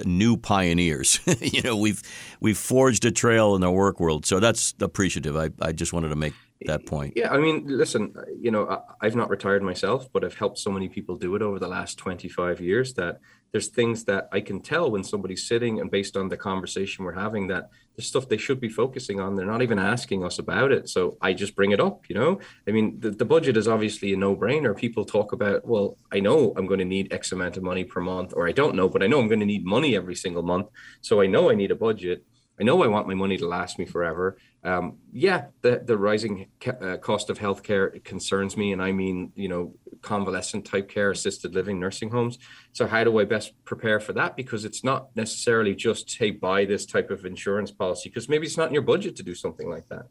new 0.05 0.37
pioneers. 0.37 1.21
you 1.41 1.63
know, 1.63 1.77
we've 1.77 2.03
we've 2.41 2.59
forged 2.59 3.05
a 3.05 3.11
trail 3.11 3.55
in 3.55 3.61
the 3.61 3.71
work 3.71 4.01
world, 4.01 4.27
so 4.27 4.41
that's 4.41 4.75
appreciative. 4.81 5.37
I, 5.37 5.51
I 5.61 5.73
just 5.73 5.93
wanted 5.93 6.09
to 6.09 6.17
make 6.17 6.35
that 6.67 6.87
point. 6.87 7.15
Yeah, 7.17 7.33
I 7.33 7.39
mean, 7.39 7.65
listen, 7.67 8.15
you 8.41 8.51
know, 8.51 8.83
I've 9.01 9.17
not 9.17 9.31
retired 9.31 9.63
myself, 9.63 10.09
but 10.13 10.25
I've 10.25 10.35
helped 10.35 10.59
so 10.59 10.71
many 10.71 10.89
people 10.89 11.17
do 11.17 11.37
it 11.37 11.43
over 11.43 11.59
the 11.59 11.69
last 11.69 11.99
25 11.99 12.61
years 12.61 12.95
that 12.95 13.21
there's 13.53 13.69
things 13.69 14.05
that 14.05 14.29
I 14.33 14.41
can 14.41 14.61
tell 14.61 14.91
when 14.91 15.05
somebody's 15.05 15.47
sitting 15.47 15.81
and 15.81 15.91
based 15.91 16.17
on 16.17 16.29
the 16.29 16.37
conversation 16.37 17.05
we're 17.05 17.15
having 17.15 17.47
that 17.47 17.71
there's 17.97 18.07
stuff 18.07 18.29
they 18.29 18.37
should 18.37 18.61
be 18.61 18.69
focusing 18.69 19.21
on. 19.21 19.35
They're 19.35 19.47
not 19.47 19.63
even 19.63 19.79
asking 19.79 20.23
us 20.23 20.39
about 20.39 20.71
it. 20.71 20.89
So 20.89 21.17
I 21.21 21.33
just 21.33 21.57
bring 21.57 21.71
it 21.71 21.81
up, 21.81 22.09
you 22.09 22.15
know? 22.15 22.41
I 22.67 22.73
mean, 22.73 23.01
the, 23.01 23.11
the 23.11 23.25
budget 23.25 23.57
is 23.57 23.67
obviously 23.67 24.13
a 24.13 24.17
no 24.17 24.37
brainer. 24.37 24.77
People 24.77 25.05
talk 25.05 25.33
about, 25.33 25.67
well, 25.67 25.97
I 26.13 26.21
know 26.21 26.53
I'm 26.57 26.67
going 26.67 26.79
to 26.79 26.85
need 26.85 27.13
X 27.13 27.33
amount 27.33 27.57
of 27.57 27.63
money 27.63 27.85
per 27.85 28.01
month, 28.01 28.35
or 28.37 28.47
I 28.47 28.53
don't 28.53 28.77
know, 28.77 28.89
but 28.89 29.03
I 29.03 29.07
know 29.07 29.19
I'm 29.19 29.29
going 29.29 29.41
to 29.41 29.47
need 29.47 29.65
money 29.65 29.97
every 29.97 30.15
single 30.15 30.43
month. 30.43 30.69
So 31.01 31.21
I 31.21 31.27
know 31.27 31.51
I 31.51 31.55
need 31.55 31.71
a 31.71 31.77
budget 31.77 32.25
I 32.61 32.65
know 32.65 32.83
I 32.83 32.89
want 32.89 33.07
my 33.07 33.15
money 33.15 33.37
to 33.37 33.47
last 33.47 33.79
me 33.79 33.85
forever. 33.85 34.37
Um, 34.65 34.97
yeah, 35.13 35.47
the 35.63 35.83
the 35.85 35.97
rising 35.97 36.49
ca- 36.61 36.73
uh, 36.73 36.97
cost 36.97 37.31
of 37.31 37.39
healthcare 37.39 38.03
concerns 38.03 38.57
me, 38.57 38.73
and 38.73 38.83
I 38.83 38.91
mean, 38.93 39.33
you 39.37 39.49
know, 39.49 39.75
convalescent 40.03 40.65
type 40.65 40.89
care, 40.89 41.13
assisted 41.13 41.55
living, 41.55 41.79
nursing 41.79 42.11
homes. 42.11 42.39
So 42.73 42.87
how 42.87 43.05
do 43.05 43.19
I 43.21 43.25
best 43.25 43.53
prepare 43.65 44.01
for 44.01 44.13
that? 44.15 44.37
Because 44.37 44.65
it's 44.65 44.83
not 44.83 45.15
necessarily 45.15 45.75
just 45.75 46.17
hey, 46.17 46.33
buy 46.33 46.65
this 46.65 46.87
type 46.87 47.11
of 47.11 47.25
insurance 47.25 47.71
policy, 47.71 48.09
because 48.09 48.29
maybe 48.29 48.47
it's 48.47 48.57
not 48.57 48.69
in 48.69 48.75
your 48.75 48.83
budget 48.83 49.15
to 49.17 49.23
do 49.23 49.35
something 49.35 49.71
like 49.71 49.89
that. 49.89 50.07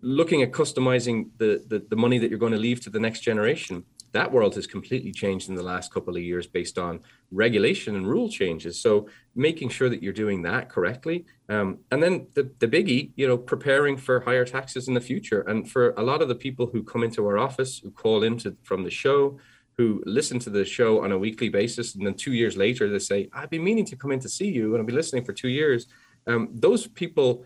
Looking 0.00 0.42
at 0.42 0.52
customizing 0.52 1.30
the, 1.38 1.64
the 1.66 1.84
the 1.88 1.96
money 1.96 2.18
that 2.18 2.30
you're 2.30 2.38
going 2.38 2.52
to 2.52 2.58
leave 2.58 2.80
to 2.82 2.90
the 2.90 3.00
next 3.00 3.20
generation 3.20 3.84
that 4.12 4.32
world 4.32 4.54
has 4.54 4.66
completely 4.66 5.12
changed 5.12 5.48
in 5.48 5.54
the 5.54 5.62
last 5.62 5.92
couple 5.92 6.16
of 6.16 6.22
years 6.22 6.46
based 6.46 6.78
on 6.78 7.00
regulation 7.30 7.96
and 7.96 8.08
rule 8.08 8.28
changes. 8.28 8.80
So 8.80 9.08
making 9.34 9.68
sure 9.68 9.88
that 9.88 10.02
you're 10.02 10.12
doing 10.12 10.42
that 10.42 10.68
correctly, 10.68 11.26
um, 11.48 11.78
and 11.90 12.02
then 12.02 12.26
the 12.34 12.50
the 12.58 12.68
biggie, 12.68 13.10
you 13.16 13.26
know, 13.28 13.36
preparing 13.36 13.96
for 13.96 14.20
higher 14.20 14.44
taxes 14.44 14.88
in 14.88 14.94
the 14.94 15.00
future. 15.00 15.42
And 15.42 15.70
for 15.70 15.90
a 15.96 16.02
lot 16.02 16.22
of 16.22 16.28
the 16.28 16.34
people 16.34 16.66
who 16.66 16.82
come 16.82 17.02
into 17.02 17.26
our 17.26 17.38
office, 17.38 17.78
who 17.78 17.90
call 17.90 18.22
into 18.22 18.56
from 18.62 18.82
the 18.84 18.90
show, 18.90 19.38
who 19.76 20.02
listen 20.06 20.38
to 20.40 20.50
the 20.50 20.64
show 20.64 21.04
on 21.04 21.12
a 21.12 21.18
weekly 21.18 21.48
basis, 21.48 21.94
and 21.94 22.06
then 22.06 22.14
two 22.14 22.32
years 22.32 22.56
later 22.56 22.88
they 22.88 22.98
say, 22.98 23.28
"I've 23.32 23.50
been 23.50 23.64
meaning 23.64 23.84
to 23.86 23.96
come 23.96 24.12
in 24.12 24.20
to 24.20 24.28
see 24.28 24.48
you, 24.48 24.74
and 24.74 24.80
I've 24.80 24.86
been 24.86 24.96
listening 24.96 25.24
for 25.24 25.32
two 25.32 25.48
years." 25.48 25.86
Um, 26.26 26.48
those 26.52 26.86
people 26.86 27.44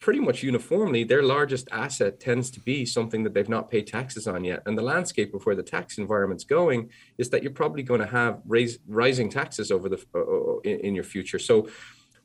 pretty 0.00 0.20
much 0.20 0.42
uniformly, 0.42 1.04
their 1.04 1.22
largest 1.22 1.68
asset 1.72 2.20
tends 2.20 2.50
to 2.50 2.60
be 2.60 2.84
something 2.84 3.22
that 3.24 3.34
they've 3.34 3.48
not 3.48 3.70
paid 3.70 3.86
taxes 3.86 4.26
on 4.26 4.44
yet. 4.44 4.62
And 4.66 4.76
the 4.76 4.82
landscape 4.82 5.34
of 5.34 5.44
where 5.46 5.56
the 5.56 5.62
tax 5.62 5.98
environment's 5.98 6.44
going 6.44 6.90
is 7.18 7.30
that 7.30 7.42
you're 7.42 7.52
probably 7.52 7.82
going 7.82 8.00
to 8.00 8.06
have 8.06 8.40
raise, 8.46 8.78
rising 8.86 9.30
taxes 9.30 9.70
over 9.70 9.88
the 9.88 10.04
uh, 10.14 10.18
uh, 10.18 10.58
in, 10.64 10.80
in 10.80 10.94
your 10.94 11.04
future. 11.04 11.38
So, 11.38 11.68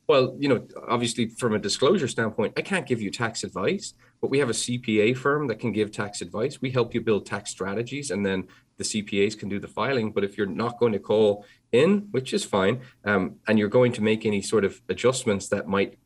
well, 0.06 0.36
you 0.38 0.48
know, 0.48 0.66
obviously 0.88 1.28
from 1.28 1.54
a 1.54 1.58
disclosure 1.58 2.08
standpoint, 2.08 2.52
I 2.56 2.62
can't 2.62 2.86
give 2.86 3.00
you 3.00 3.10
tax 3.10 3.42
advice, 3.44 3.94
but 4.20 4.30
we 4.30 4.38
have 4.38 4.50
a 4.50 4.54
CPA 4.54 5.16
firm 5.16 5.46
that 5.48 5.58
can 5.58 5.72
give 5.72 5.90
tax 5.90 6.20
advice. 6.20 6.60
We 6.60 6.70
help 6.70 6.94
you 6.94 7.00
build 7.00 7.24
tax 7.24 7.50
strategies, 7.50 8.10
and 8.10 8.24
then 8.24 8.48
the 8.76 8.84
CPAs 8.84 9.38
can 9.38 9.48
do 9.48 9.58
the 9.58 9.68
filing. 9.68 10.12
But 10.12 10.24
if 10.24 10.36
you're 10.36 10.46
not 10.46 10.78
going 10.78 10.92
to 10.92 10.98
call 10.98 11.46
in, 11.72 12.08
which 12.10 12.34
is 12.34 12.44
fine, 12.44 12.82
um, 13.04 13.36
and 13.48 13.58
you're 13.58 13.68
going 13.68 13.92
to 13.92 14.02
make 14.02 14.26
any 14.26 14.42
sort 14.42 14.64
of 14.64 14.80
adjustments 14.88 15.48
that 15.48 15.66
might 15.66 15.98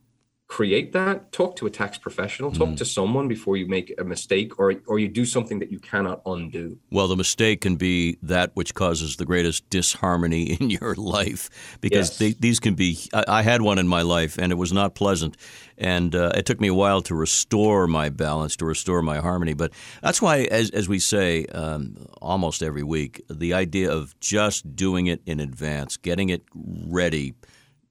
create 0.47 0.93
that 0.93 1.29
talk 1.33 1.57
to 1.57 1.65
a 1.65 1.69
tax 1.69 1.97
professional 1.97 2.51
talk 2.51 2.69
mm. 2.69 2.77
to 2.77 2.85
someone 2.85 3.27
before 3.27 3.57
you 3.57 3.67
make 3.67 3.93
a 3.97 4.03
mistake 4.03 4.57
or 4.57 4.75
or 4.87 4.97
you 4.97 5.09
do 5.09 5.25
something 5.25 5.59
that 5.59 5.71
you 5.71 5.79
cannot 5.79 6.21
undo 6.25 6.77
well 6.89 7.09
the 7.09 7.17
mistake 7.17 7.59
can 7.59 7.75
be 7.75 8.17
that 8.23 8.51
which 8.53 8.73
causes 8.73 9.17
the 9.17 9.25
greatest 9.25 9.69
disharmony 9.69 10.53
in 10.59 10.69
your 10.69 10.95
life 10.95 11.49
because 11.81 12.09
yes. 12.09 12.17
they, 12.17 12.31
these 12.39 12.61
can 12.61 12.75
be 12.75 12.97
I, 13.13 13.25
I, 13.27 13.41
had 13.41 13.61
one 13.61 13.77
in 13.77 13.89
my 13.89 14.03
life 14.03 14.37
and 14.37 14.53
it 14.53 14.55
was 14.55 14.71
not 14.71 14.95
pleasant 14.95 15.35
and 15.77 16.15
uh, 16.15 16.31
it 16.33 16.45
took 16.45 16.61
me 16.61 16.69
a 16.69 16.73
while 16.73 17.01
to 17.03 17.13
restore 17.13 17.85
my 17.85 18.07
balance 18.07 18.55
to 18.57 18.65
restore 18.65 19.01
my 19.01 19.17
harmony 19.17 19.53
but 19.53 19.73
that's 20.01 20.21
why 20.21 20.39
as, 20.43 20.69
as 20.69 20.87
we 20.87 20.99
say 20.99 21.45
um, 21.47 21.97
almost 22.21 22.63
every 22.63 22.83
week 22.83 23.21
the 23.29 23.53
idea 23.53 23.91
of 23.91 24.17
just 24.21 24.77
doing 24.77 25.07
it 25.07 25.21
in 25.25 25.41
advance 25.41 25.97
getting 25.97 26.29
it 26.29 26.43
ready 26.55 27.33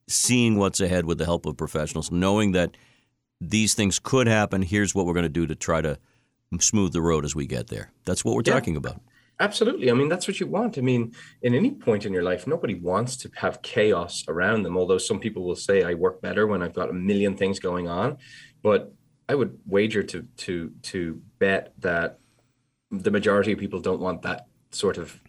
seeing 0.09 0.57
what's 0.57 0.81
ahead 0.81 1.05
with 1.05 1.19
the 1.19 1.25
help 1.25 1.47
of 1.47 1.57
professionals, 1.57 2.11
knowing 2.11 2.53
that 2.53 2.77
these 3.41 3.75
things 3.75 3.99
could 3.99 4.27
happen. 4.27 4.63
Here's 4.63 4.95
what 4.95 5.07
we're 5.07 5.15
going 5.15 5.25
to 5.25 5.29
do 5.29 5.47
to 5.47 5.55
try 5.55 5.81
to 5.81 5.99
smooth 6.61 6.93
the 6.93 7.03
road 7.03 7.25
as 7.25 7.35
we 7.35 7.47
get 7.47 7.69
there. 7.69 7.91
That's 8.05 8.25
what 8.25 8.35
we're 8.35 8.43
yeah, 8.47 8.55
talking 8.55 8.77
about. 8.77 9.01
Absolutely. 9.39 9.91
I 9.91 9.95
mean, 9.95 10.09
that's 10.09 10.27
what 10.27 10.41
you 10.41 10.47
want. 10.47 10.79
I 10.79 10.81
mean, 10.81 11.13
in 11.43 11.55
any 11.55 11.71
point 11.71 12.07
in 12.07 12.13
your 12.13 12.23
life, 12.23 12.47
nobody 12.47 12.75
wants 12.75 13.17
to 13.19 13.31
have 13.37 13.61
chaos 13.61 14.25
around 14.29 14.63
them. 14.63 14.79
Although 14.79 14.99
some 14.99 15.21
people 15.21 15.45
will 15.45 15.57
say, 15.57 15.83
I 15.83 15.95
work 15.95 16.23
better 16.23 16.47
when 16.47 16.63
I've 16.63 16.73
got 16.73 16.89
a 16.89 16.95
million 16.95 17.37
things 17.37 17.59
going 17.59 17.87
on. 17.89 18.17
But 18.63 18.95
I 19.29 19.35
would 19.35 19.59
wager 19.67 20.03
to 20.05 20.27
to 20.39 20.73
to 20.83 21.21
bet 21.39 21.75
that 21.81 22.21
the 22.91 23.11
majority 23.11 23.53
of 23.53 23.59
people 23.59 23.81
don't 23.81 24.01
want 24.01 24.23
that 24.23 24.47
sort 24.71 24.97
of 24.97 25.21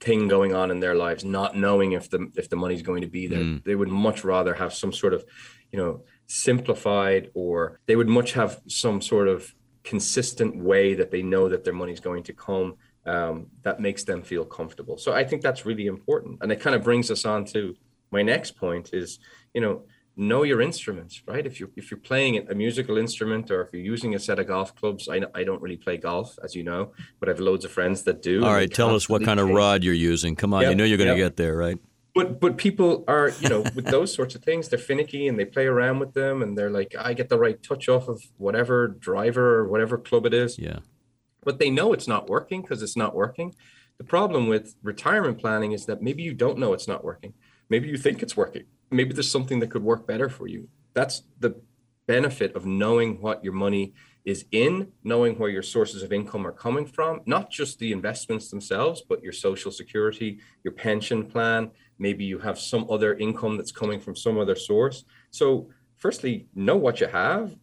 thing 0.00 0.28
going 0.28 0.54
on 0.54 0.70
in 0.70 0.80
their 0.80 0.94
lives, 0.94 1.24
not 1.24 1.56
knowing 1.56 1.92
if 1.92 2.10
the 2.10 2.30
if 2.36 2.48
the 2.48 2.56
money's 2.56 2.82
going 2.82 3.02
to 3.02 3.08
be 3.08 3.26
there. 3.26 3.40
Mm. 3.40 3.64
They 3.64 3.74
would 3.74 3.88
much 3.88 4.24
rather 4.24 4.54
have 4.54 4.72
some 4.72 4.92
sort 4.92 5.14
of, 5.14 5.24
you 5.70 5.78
know, 5.78 6.04
simplified 6.26 7.30
or 7.34 7.80
they 7.86 7.96
would 7.96 8.08
much 8.08 8.32
have 8.32 8.60
some 8.68 9.00
sort 9.00 9.28
of 9.28 9.54
consistent 9.84 10.56
way 10.56 10.94
that 10.94 11.10
they 11.10 11.22
know 11.22 11.48
that 11.48 11.64
their 11.64 11.72
money's 11.72 12.00
going 12.00 12.22
to 12.22 12.32
come 12.32 12.76
um, 13.06 13.48
that 13.62 13.80
makes 13.80 14.04
them 14.04 14.22
feel 14.22 14.44
comfortable. 14.44 14.96
So 14.96 15.12
I 15.12 15.24
think 15.24 15.42
that's 15.42 15.66
really 15.66 15.86
important. 15.86 16.38
And 16.40 16.52
it 16.52 16.60
kind 16.60 16.76
of 16.76 16.82
brings 16.82 17.10
us 17.10 17.24
on 17.24 17.44
to 17.46 17.74
my 18.10 18.22
next 18.22 18.52
point 18.56 18.90
is, 18.92 19.18
you 19.54 19.60
know, 19.60 19.82
know 20.16 20.42
your 20.42 20.60
instruments, 20.60 21.22
right? 21.26 21.46
If 21.46 21.58
you're 21.58 21.70
if 21.76 21.90
you're 21.90 22.00
playing 22.00 22.46
a 22.48 22.54
musical 22.54 22.98
instrument 22.98 23.50
or 23.50 23.62
if 23.62 23.72
you're 23.72 23.82
using 23.82 24.14
a 24.14 24.18
set 24.18 24.38
of 24.38 24.46
golf 24.46 24.74
clubs, 24.74 25.08
I 25.08 25.22
I 25.34 25.44
don't 25.44 25.62
really 25.62 25.76
play 25.76 25.96
golf, 25.96 26.38
as 26.42 26.54
you 26.54 26.62
know, 26.62 26.92
but 27.18 27.28
I 27.28 27.32
have 27.32 27.40
loads 27.40 27.64
of 27.64 27.70
friends 27.70 28.02
that 28.04 28.22
do. 28.22 28.44
All 28.44 28.52
right, 28.52 28.72
tell 28.72 28.94
us 28.94 29.08
what 29.08 29.24
kind 29.24 29.40
of 29.40 29.48
rod 29.48 29.82
you're 29.82 29.94
using. 29.94 30.36
Come 30.36 30.52
on, 30.54 30.62
yep, 30.62 30.70
you 30.70 30.76
know 30.76 30.84
you're 30.84 30.98
going 30.98 31.14
to 31.14 31.18
yep. 31.18 31.30
get 31.30 31.36
there, 31.36 31.56
right? 31.56 31.78
But 32.14 32.40
but 32.40 32.58
people 32.58 33.04
are 33.08 33.30
you 33.40 33.48
know 33.48 33.60
with 33.74 33.86
those 33.96 34.12
sorts 34.12 34.34
of 34.34 34.42
things, 34.42 34.68
they're 34.68 34.78
finicky 34.78 35.28
and 35.28 35.38
they 35.38 35.46
play 35.46 35.66
around 35.66 35.98
with 35.98 36.12
them, 36.12 36.42
and 36.42 36.56
they're 36.56 36.70
like, 36.70 36.94
I 36.98 37.14
get 37.14 37.28
the 37.28 37.38
right 37.38 37.62
touch 37.62 37.88
off 37.88 38.08
of 38.08 38.22
whatever 38.36 38.88
driver 38.88 39.56
or 39.58 39.68
whatever 39.68 39.96
club 39.96 40.26
it 40.26 40.34
is. 40.34 40.58
Yeah. 40.58 40.80
But 41.44 41.58
they 41.58 41.70
know 41.70 41.92
it's 41.92 42.06
not 42.06 42.28
working 42.28 42.62
because 42.62 42.82
it's 42.82 42.96
not 42.96 43.14
working. 43.14 43.54
The 43.98 44.04
problem 44.04 44.46
with 44.46 44.76
retirement 44.82 45.38
planning 45.38 45.72
is 45.72 45.86
that 45.86 46.02
maybe 46.02 46.22
you 46.22 46.34
don't 46.34 46.58
know 46.58 46.72
it's 46.72 46.86
not 46.86 47.04
working. 47.04 47.34
Maybe 47.68 47.88
you 47.88 47.96
think 47.96 48.22
it's 48.22 48.36
working 48.36 48.64
maybe 48.92 49.12
there's 49.12 49.30
something 49.30 49.60
that 49.60 49.70
could 49.70 49.82
work 49.82 50.06
better 50.06 50.28
for 50.28 50.46
you. 50.46 50.68
That's 50.94 51.22
the 51.40 51.60
benefit 52.06 52.54
of 52.54 52.66
knowing 52.66 53.20
what 53.20 53.42
your 53.42 53.52
money 53.52 53.94
is 54.24 54.44
in, 54.52 54.92
knowing 55.02 55.36
where 55.36 55.50
your 55.50 55.62
sources 55.62 56.02
of 56.02 56.12
income 56.12 56.46
are 56.46 56.52
coming 56.52 56.86
from, 56.86 57.20
not 57.26 57.50
just 57.50 57.78
the 57.78 57.92
investments 57.92 58.50
themselves, 58.50 59.02
but 59.08 59.22
your 59.22 59.32
social 59.32 59.72
security, 59.72 60.38
your 60.62 60.72
pension 60.72 61.24
plan. 61.26 61.70
Maybe 61.98 62.24
you 62.24 62.38
have 62.38 62.58
some 62.58 62.86
other 62.88 63.14
income 63.14 63.56
that's 63.56 63.72
coming 63.72 64.00
from 64.00 64.14
some 64.14 64.38
other 64.38 64.54
source. 64.54 65.04
So, 65.30 65.70
firstly, 65.96 66.46
know 66.54 66.76
what 66.76 67.00
you 67.00 67.08
have, 67.08 67.56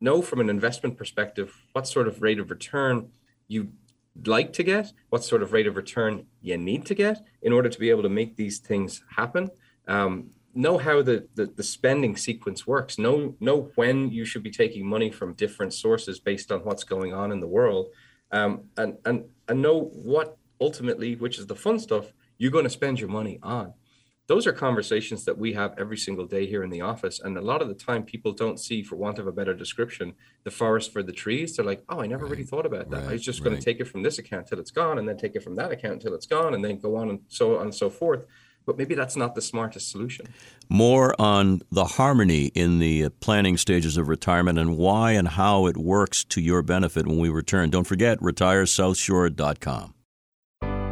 know 0.00 0.22
from 0.22 0.40
an 0.40 0.48
investment 0.48 0.96
perspective 0.96 1.54
what 1.72 1.86
sort 1.86 2.08
of 2.08 2.22
rate 2.22 2.38
of 2.38 2.50
return 2.50 3.08
you'd 3.48 3.72
like 4.26 4.52
to 4.54 4.62
get, 4.62 4.92
what 5.10 5.24
sort 5.24 5.42
of 5.42 5.52
rate 5.52 5.66
of 5.66 5.76
return 5.76 6.26
you 6.40 6.56
need 6.56 6.86
to 6.86 6.94
get 6.94 7.22
in 7.42 7.52
order 7.52 7.68
to 7.68 7.78
be 7.78 7.90
able 7.90 8.02
to 8.02 8.08
make 8.08 8.36
these 8.36 8.58
things 8.58 9.02
happen. 9.16 9.50
Um, 9.86 10.30
know 10.54 10.78
how 10.78 11.02
the, 11.02 11.28
the, 11.34 11.46
the 11.46 11.62
spending 11.62 12.16
sequence 12.16 12.66
works. 12.66 12.98
Know 12.98 13.34
know 13.40 13.70
when 13.74 14.10
you 14.10 14.24
should 14.24 14.42
be 14.42 14.50
taking 14.50 14.86
money 14.86 15.10
from 15.10 15.34
different 15.34 15.72
sources 15.72 16.20
based 16.20 16.52
on 16.52 16.60
what's 16.60 16.84
going 16.84 17.12
on 17.12 17.32
in 17.32 17.40
the 17.40 17.46
world. 17.46 17.88
Um, 18.30 18.64
and 18.76 18.96
and 19.04 19.24
and 19.48 19.62
know 19.62 19.80
what 19.80 20.36
ultimately 20.60 21.16
which 21.16 21.38
is 21.38 21.46
the 21.46 21.56
fun 21.56 21.78
stuff 21.78 22.12
you're 22.38 22.50
going 22.50 22.64
to 22.64 22.70
spend 22.70 23.00
your 23.00 23.08
money 23.08 23.38
on. 23.42 23.74
Those 24.28 24.46
are 24.46 24.52
conversations 24.52 25.24
that 25.24 25.36
we 25.36 25.52
have 25.52 25.74
every 25.76 25.96
single 25.96 26.26
day 26.26 26.46
here 26.46 26.62
in 26.62 26.70
the 26.70 26.80
office. 26.80 27.20
And 27.20 27.36
a 27.36 27.40
lot 27.40 27.60
of 27.60 27.68
the 27.68 27.74
time 27.74 28.04
people 28.04 28.32
don't 28.32 28.58
see 28.58 28.82
for 28.82 28.96
want 28.96 29.18
of 29.18 29.26
a 29.26 29.32
better 29.32 29.52
description 29.52 30.14
the 30.44 30.50
forest 30.50 30.92
for 30.92 31.02
the 31.02 31.12
trees. 31.12 31.56
They're 31.56 31.66
like 31.66 31.82
oh 31.88 32.00
i 32.00 32.06
never 32.06 32.24
right. 32.24 32.32
really 32.32 32.44
thought 32.44 32.66
about 32.66 32.90
that. 32.90 33.00
Right. 33.02 33.08
i 33.08 33.12
was 33.12 33.22
just 33.22 33.40
right. 33.40 33.46
going 33.50 33.56
to 33.58 33.64
take 33.64 33.80
it 33.80 33.88
from 33.88 34.02
this 34.02 34.18
account 34.18 34.46
till 34.46 34.58
it's 34.58 34.70
gone 34.70 34.98
and 34.98 35.08
then 35.08 35.16
take 35.16 35.34
it 35.34 35.42
from 35.42 35.56
that 35.56 35.72
account 35.72 36.02
till 36.02 36.14
it's 36.14 36.26
gone 36.26 36.54
and 36.54 36.64
then 36.64 36.78
go 36.78 36.96
on 36.96 37.10
and 37.10 37.20
so 37.28 37.56
on 37.58 37.62
and 37.62 37.74
so 37.74 37.90
forth 37.90 38.24
but 38.66 38.78
maybe 38.78 38.94
that's 38.94 39.16
not 39.16 39.34
the 39.34 39.42
smartest 39.42 39.90
solution. 39.90 40.26
More 40.68 41.14
on 41.20 41.62
the 41.70 41.84
harmony 41.84 42.46
in 42.54 42.78
the 42.78 43.04
uh, 43.04 43.10
planning 43.20 43.56
stages 43.56 43.96
of 43.96 44.08
retirement 44.08 44.58
and 44.58 44.76
why 44.76 45.12
and 45.12 45.28
how 45.28 45.66
it 45.66 45.76
works 45.76 46.24
to 46.24 46.40
your 46.40 46.62
benefit 46.62 47.06
when 47.06 47.18
we 47.18 47.28
return. 47.28 47.70
Don't 47.70 47.86
forget, 47.86 48.18
retiresouthshore.com. 48.20 49.94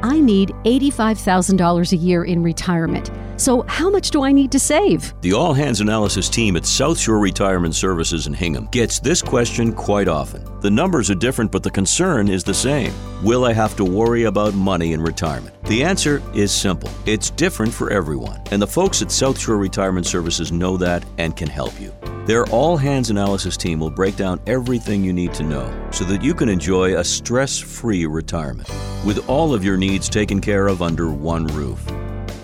I 0.02 0.20
need 0.20 0.50
$85,000 0.64 1.92
a 1.92 1.96
year 1.96 2.24
in 2.24 2.42
retirement. 2.42 3.10
So, 3.36 3.62
how 3.62 3.88
much 3.88 4.10
do 4.10 4.22
I 4.22 4.32
need 4.32 4.52
to 4.52 4.58
save? 4.58 5.14
The 5.22 5.32
All 5.32 5.54
Hands 5.54 5.80
Analysis 5.80 6.28
team 6.28 6.56
at 6.56 6.66
South 6.66 6.98
Shore 6.98 7.18
Retirement 7.18 7.74
Services 7.74 8.26
in 8.26 8.34
Hingham 8.34 8.66
gets 8.66 9.00
this 9.00 9.22
question 9.22 9.72
quite 9.72 10.08
often. 10.08 10.44
The 10.60 10.70
numbers 10.70 11.10
are 11.10 11.14
different, 11.14 11.50
but 11.50 11.62
the 11.62 11.70
concern 11.70 12.28
is 12.28 12.44
the 12.44 12.52
same. 12.52 12.92
Will 13.22 13.46
I 13.46 13.54
have 13.54 13.76
to 13.76 13.84
worry 13.84 14.24
about 14.24 14.52
money 14.52 14.92
in 14.92 15.00
retirement? 15.00 15.54
The 15.64 15.82
answer 15.82 16.22
is 16.34 16.52
simple 16.52 16.90
it's 17.06 17.30
different 17.30 17.72
for 17.72 17.90
everyone, 17.90 18.42
and 18.50 18.60
the 18.60 18.66
folks 18.66 19.00
at 19.00 19.10
South 19.10 19.38
Shore 19.40 19.56
Retirement 19.56 20.06
Services 20.06 20.52
know 20.52 20.76
that 20.76 21.04
and 21.16 21.34
can 21.34 21.48
help 21.48 21.80
you. 21.80 21.94
Their 22.26 22.44
all 22.46 22.76
hands 22.76 23.10
analysis 23.10 23.56
team 23.56 23.80
will 23.80 23.90
break 23.90 24.16
down 24.16 24.40
everything 24.46 25.02
you 25.02 25.12
need 25.12 25.32
to 25.34 25.42
know 25.42 25.88
so 25.90 26.04
that 26.04 26.22
you 26.22 26.34
can 26.34 26.48
enjoy 26.48 26.96
a 26.96 27.02
stress 27.02 27.58
free 27.58 28.06
retirement 28.06 28.68
with 29.04 29.28
all 29.28 29.54
of 29.54 29.64
your 29.64 29.76
needs 29.76 29.89
taken 29.98 30.40
care 30.40 30.68
of 30.68 30.82
under 30.82 31.10
one 31.10 31.46
roof. 31.48 31.80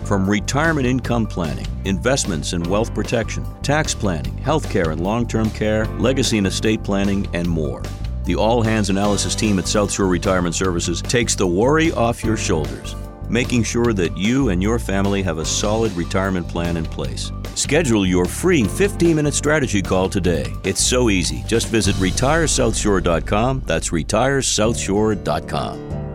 From 0.04 0.28
retirement 0.28 0.86
income 0.86 1.26
planning, 1.26 1.66
investments 1.84 2.52
and 2.52 2.66
wealth 2.66 2.94
protection, 2.94 3.44
tax 3.62 3.94
planning, 3.94 4.36
healthcare 4.38 4.92
and 4.92 5.02
long 5.02 5.26
term 5.26 5.50
care, 5.50 5.86
legacy 5.98 6.38
and 6.38 6.46
estate 6.46 6.82
planning, 6.82 7.26
and 7.32 7.48
more. 7.48 7.82
The 8.24 8.34
All 8.34 8.62
Hands 8.62 8.90
Analysis 8.90 9.34
team 9.34 9.58
at 9.58 9.68
South 9.68 9.92
Shore 9.92 10.08
Retirement 10.08 10.54
Services 10.54 11.00
takes 11.00 11.34
the 11.34 11.46
worry 11.46 11.92
off 11.92 12.24
your 12.24 12.36
shoulders 12.36 12.96
making 13.28 13.62
sure 13.62 13.92
that 13.92 14.16
you 14.16 14.48
and 14.50 14.62
your 14.62 14.78
family 14.78 15.22
have 15.22 15.38
a 15.38 15.44
solid 15.44 15.90
retirement 15.92 16.48
plan 16.48 16.76
in 16.76 16.84
place. 16.84 17.32
Schedule 17.54 18.06
your 18.06 18.26
free 18.26 18.64
15 18.64 19.16
minute 19.16 19.34
strategy 19.34 19.82
call 19.82 20.08
today. 20.08 20.46
It's 20.64 20.82
so 20.82 21.10
easy. 21.10 21.44
Just 21.46 21.68
visit 21.68 21.94
retiresouthshore.com. 21.96 23.62
That's 23.66 23.90
retiresouthshore.com. 23.90 26.05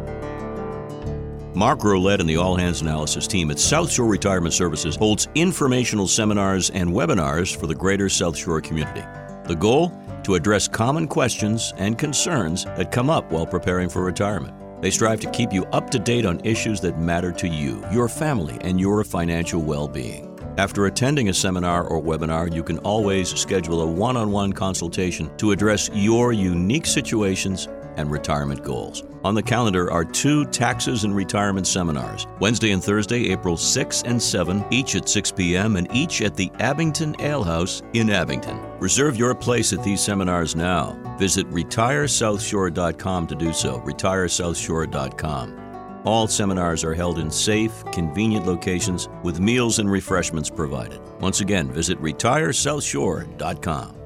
Mark 1.53 1.79
Rolette 1.79 2.21
and 2.21 2.29
the 2.29 2.37
All 2.37 2.55
Hands 2.55 2.79
Analysis 2.81 3.27
team 3.27 3.51
at 3.51 3.59
South 3.59 3.91
Shore 3.91 4.07
Retirement 4.07 4.53
Services 4.53 4.95
holds 4.95 5.27
informational 5.35 6.07
seminars 6.07 6.69
and 6.69 6.89
webinars 6.89 7.53
for 7.53 7.67
the 7.67 7.75
greater 7.75 8.07
South 8.07 8.37
Shore 8.37 8.61
community. 8.61 9.03
The 9.47 9.55
goal? 9.55 9.91
To 10.23 10.35
address 10.35 10.69
common 10.69 11.07
questions 11.09 11.73
and 11.77 11.97
concerns 11.97 12.63
that 12.63 12.91
come 12.91 13.09
up 13.09 13.29
while 13.31 13.45
preparing 13.45 13.89
for 13.89 14.01
retirement. 14.01 14.53
They 14.81 14.91
strive 14.91 15.19
to 15.21 15.31
keep 15.31 15.51
you 15.51 15.65
up 15.73 15.89
to 15.89 15.99
date 15.99 16.25
on 16.25 16.39
issues 16.45 16.79
that 16.81 16.99
matter 16.99 17.33
to 17.33 17.47
you, 17.49 17.83
your 17.91 18.07
family, 18.07 18.57
and 18.61 18.79
your 18.79 19.03
financial 19.03 19.61
well 19.61 19.89
being. 19.89 20.27
After 20.57 20.85
attending 20.85 21.29
a 21.29 21.33
seminar 21.33 21.83
or 21.85 22.01
webinar, 22.01 22.53
you 22.53 22.63
can 22.63 22.77
always 22.79 23.29
schedule 23.29 23.81
a 23.81 23.85
one 23.85 24.15
on 24.15 24.31
one 24.31 24.53
consultation 24.53 25.35
to 25.37 25.51
address 25.51 25.89
your 25.93 26.31
unique 26.31 26.85
situations 26.85 27.67
and 27.97 28.11
retirement 28.11 28.63
goals. 28.63 29.03
On 29.23 29.35
the 29.35 29.43
calendar 29.43 29.91
are 29.91 30.03
two 30.03 30.45
taxes 30.45 31.03
and 31.03 31.15
retirement 31.15 31.67
seminars 31.67 32.25
Wednesday 32.39 32.71
and 32.71 32.83
Thursday, 32.83 33.29
April 33.29 33.57
6 33.57 34.03
and 34.03 34.21
7, 34.21 34.65
each 34.71 34.95
at 34.95 35.07
6 35.07 35.31
p.m., 35.31 35.75
and 35.75 35.87
each 35.93 36.21
at 36.21 36.35
the 36.35 36.51
Abington 36.59 37.15
Ale 37.19 37.43
House 37.43 37.83
in 37.93 38.09
Abington. 38.09 38.59
Reserve 38.79 39.17
your 39.17 39.35
place 39.35 39.73
at 39.73 39.83
these 39.83 40.01
seminars 40.01 40.55
now. 40.55 40.97
Visit 41.19 41.47
retiresouthshore.com 41.51 43.27
to 43.27 43.35
do 43.35 43.53
so. 43.53 43.79
Retiresouthshore.com. 43.81 45.57
All 46.03 46.27
seminars 46.27 46.83
are 46.83 46.95
held 46.95 47.19
in 47.19 47.29
safe, 47.29 47.83
convenient 47.91 48.47
locations 48.47 49.07
with 49.23 49.39
meals 49.39 49.77
and 49.77 49.91
refreshments 49.91 50.49
provided. 50.49 50.99
Once 51.19 51.41
again, 51.41 51.71
visit 51.71 52.01
retiresouthshore.com. 52.01 54.00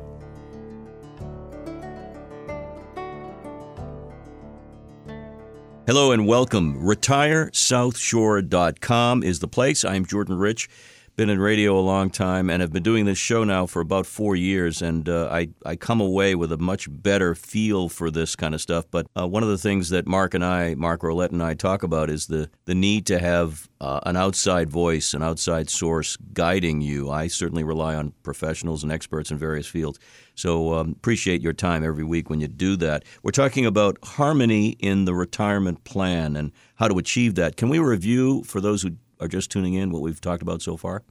Hello 5.88 6.12
and 6.12 6.26
welcome. 6.26 6.82
RetireSouthShore.com 6.82 9.22
is 9.22 9.38
the 9.38 9.48
place. 9.48 9.86
I'm 9.86 10.04
Jordan 10.04 10.40
Rich. 10.40 10.68
Been 11.16 11.30
in 11.30 11.40
radio 11.40 11.80
a 11.80 11.80
long 11.80 12.10
time 12.10 12.50
and 12.50 12.62
have 12.62 12.74
been 12.74 12.84
doing 12.84 13.06
this 13.06 13.18
show 13.18 13.46
now 13.46 13.66
for 13.66 13.82
about 13.82 14.06
four 14.06 14.36
years. 14.36 14.82
And 14.82 15.08
uh, 15.08 15.30
I, 15.32 15.48
I 15.66 15.78
come 15.78 16.02
away 16.02 16.36
with 16.36 16.52
a 16.52 16.58
much 16.58 16.88
better 16.92 17.36
feel 17.36 17.88
for 17.88 18.12
this 18.12 18.36
kind 18.36 18.54
of 18.54 18.60
stuff. 18.60 18.84
But 18.92 19.08
uh, 19.18 19.26
one 19.26 19.42
of 19.42 19.48
the 19.48 19.58
things 19.58 19.92
that 19.92 20.08
Mark 20.08 20.34
and 20.34 20.44
I, 20.44 20.76
Mark 20.76 21.04
Rolette 21.04 21.32
and 21.32 21.42
I 21.42 21.54
talk 21.54 21.84
about 21.84 22.10
is 22.10 22.28
the, 22.28 22.50
the 22.66 22.76
need 22.76 23.06
to 23.06 23.20
have 23.20 23.70
uh, 23.80 24.02
an 24.06 24.18
outside 24.18 24.70
voice, 24.70 25.14
an 25.14 25.24
outside 25.24 25.70
source 25.70 26.18
guiding 26.34 26.82
you. 26.82 27.10
I 27.10 27.28
certainly 27.28 27.64
rely 27.64 27.96
on 27.96 28.12
professionals 28.24 28.84
and 28.84 28.92
experts 28.92 29.32
in 29.32 29.38
various 29.38 29.68
fields. 29.68 30.00
So 30.36 30.74
um, 30.74 30.90
appreciate 30.92 31.42
your 31.42 31.54
time 31.54 31.86
every 31.86 32.04
week 32.04 32.30
when 32.30 32.42
you 32.42 32.50
do 32.50 32.76
that. 32.78 33.06
We're 33.24 33.32
talking 33.32 33.66
about 33.66 33.98
harmony 34.04 34.72
in 34.80 35.06
the 35.06 35.14
retirement 35.14 35.86
plan 35.86 36.36
and 36.36 36.52
how 36.76 36.90
to 36.90 36.98
achieve 36.98 37.36
that. 37.36 37.56
Can 37.56 37.70
we 37.70 37.80
review 37.80 38.44
for 38.44 38.60
those 38.60 38.82
who 38.82 38.98
are 39.20 39.28
just 39.28 39.52
tuning 39.52 39.74
in 39.74 39.92
what 39.92 40.02
we've 40.02 40.22
talked 40.22 40.42
about 40.42 40.62
so 40.62 40.78
far? 40.78 41.04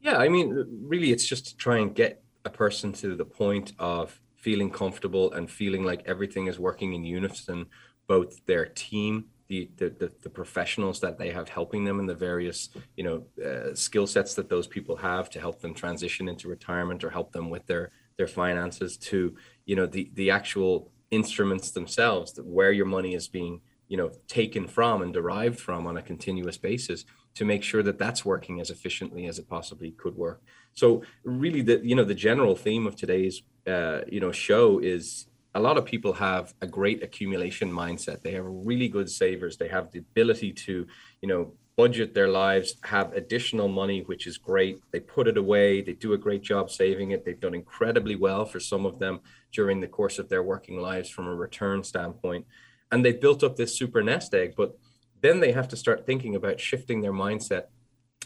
Yeah, 0.00 0.18
I 0.18 0.28
mean, 0.28 0.66
really, 0.82 1.12
it's 1.12 1.26
just 1.26 1.46
to 1.48 1.56
try 1.56 1.78
and 1.78 1.94
get 1.94 2.22
a 2.44 2.50
person 2.50 2.92
to 2.92 3.16
the 3.16 3.24
point 3.24 3.72
of 3.78 4.20
feeling 4.36 4.70
comfortable 4.70 5.32
and 5.32 5.50
feeling 5.50 5.84
like 5.84 6.02
everything 6.04 6.46
is 6.46 6.58
working 6.58 6.92
in 6.92 7.04
unison, 7.04 7.66
both 8.06 8.44
their 8.46 8.66
team 8.66 9.26
the, 9.48 9.70
the, 9.76 10.12
the, 10.22 10.30
professionals 10.30 11.00
that 11.00 11.18
they 11.18 11.30
have 11.30 11.48
helping 11.48 11.84
them 11.84 12.00
and 12.00 12.08
the 12.08 12.14
various 12.14 12.70
you 12.96 13.04
know 13.04 13.44
uh, 13.44 13.74
skill 13.74 14.06
sets 14.06 14.34
that 14.34 14.48
those 14.48 14.66
people 14.66 14.96
have 14.96 15.28
to 15.30 15.40
help 15.40 15.60
them 15.60 15.74
transition 15.74 16.28
into 16.28 16.48
retirement 16.48 17.04
or 17.04 17.10
help 17.10 17.32
them 17.32 17.50
with 17.50 17.66
their 17.66 17.90
their 18.16 18.26
finances 18.26 18.96
to 18.96 19.34
you 19.66 19.76
know 19.76 19.86
the 19.86 20.10
the 20.14 20.30
actual 20.30 20.90
instruments 21.10 21.70
themselves 21.70 22.38
where 22.42 22.72
your 22.72 22.86
money 22.86 23.14
is 23.14 23.28
being 23.28 23.60
you 23.88 23.96
know 23.96 24.10
taken 24.26 24.66
from 24.66 25.02
and 25.02 25.12
derived 25.12 25.60
from 25.60 25.86
on 25.86 25.98
a 25.98 26.02
continuous 26.02 26.56
basis 26.56 27.04
to 27.34 27.44
make 27.44 27.62
sure 27.62 27.82
that 27.82 27.98
that's 27.98 28.24
working 28.24 28.60
as 28.60 28.70
efficiently 28.70 29.26
as 29.26 29.38
it 29.38 29.48
possibly 29.48 29.90
could 29.92 30.16
work 30.16 30.42
so 30.72 31.02
really 31.24 31.62
the 31.62 31.80
you 31.84 31.94
know 31.94 32.04
the 32.04 32.14
general 32.14 32.56
theme 32.56 32.86
of 32.86 32.96
today's 32.96 33.42
uh, 33.66 34.00
you 34.08 34.20
know 34.20 34.32
show 34.32 34.78
is 34.78 35.26
a 35.56 35.60
lot 35.60 35.78
of 35.78 35.84
people 35.84 36.12
have 36.12 36.52
a 36.60 36.66
great 36.66 37.02
accumulation 37.02 37.70
mindset 37.70 38.22
they 38.22 38.32
have 38.32 38.44
really 38.46 38.88
good 38.88 39.10
savers 39.10 39.56
they 39.56 39.68
have 39.68 39.90
the 39.92 39.98
ability 39.98 40.52
to 40.52 40.86
you 41.22 41.28
know 41.28 41.52
budget 41.76 42.14
their 42.14 42.28
lives, 42.28 42.76
have 42.84 43.12
additional 43.14 43.68
money, 43.68 44.02
which 44.02 44.26
is 44.26 44.38
great. 44.38 44.80
They 44.92 45.00
put 45.00 45.26
it 45.26 45.36
away. 45.36 45.80
They 45.82 45.92
do 45.92 46.12
a 46.12 46.18
great 46.18 46.42
job 46.42 46.70
saving 46.70 47.10
it. 47.10 47.24
They've 47.24 47.40
done 47.40 47.54
incredibly 47.54 48.16
well 48.16 48.44
for 48.44 48.60
some 48.60 48.86
of 48.86 48.98
them 48.98 49.20
during 49.52 49.80
the 49.80 49.88
course 49.88 50.18
of 50.18 50.28
their 50.28 50.42
working 50.42 50.78
lives 50.78 51.08
from 51.08 51.26
a 51.26 51.34
return 51.34 51.82
standpoint. 51.82 52.46
And 52.92 53.04
they've 53.04 53.20
built 53.20 53.42
up 53.42 53.56
this 53.56 53.76
super 53.76 54.02
nest 54.02 54.34
egg. 54.34 54.54
But 54.56 54.78
then 55.24 55.40
they 55.40 55.52
have 55.52 55.68
to 55.68 55.76
start 55.76 56.06
thinking 56.06 56.36
about 56.36 56.60
shifting 56.60 57.00
their 57.00 57.12
mindset 57.12 57.64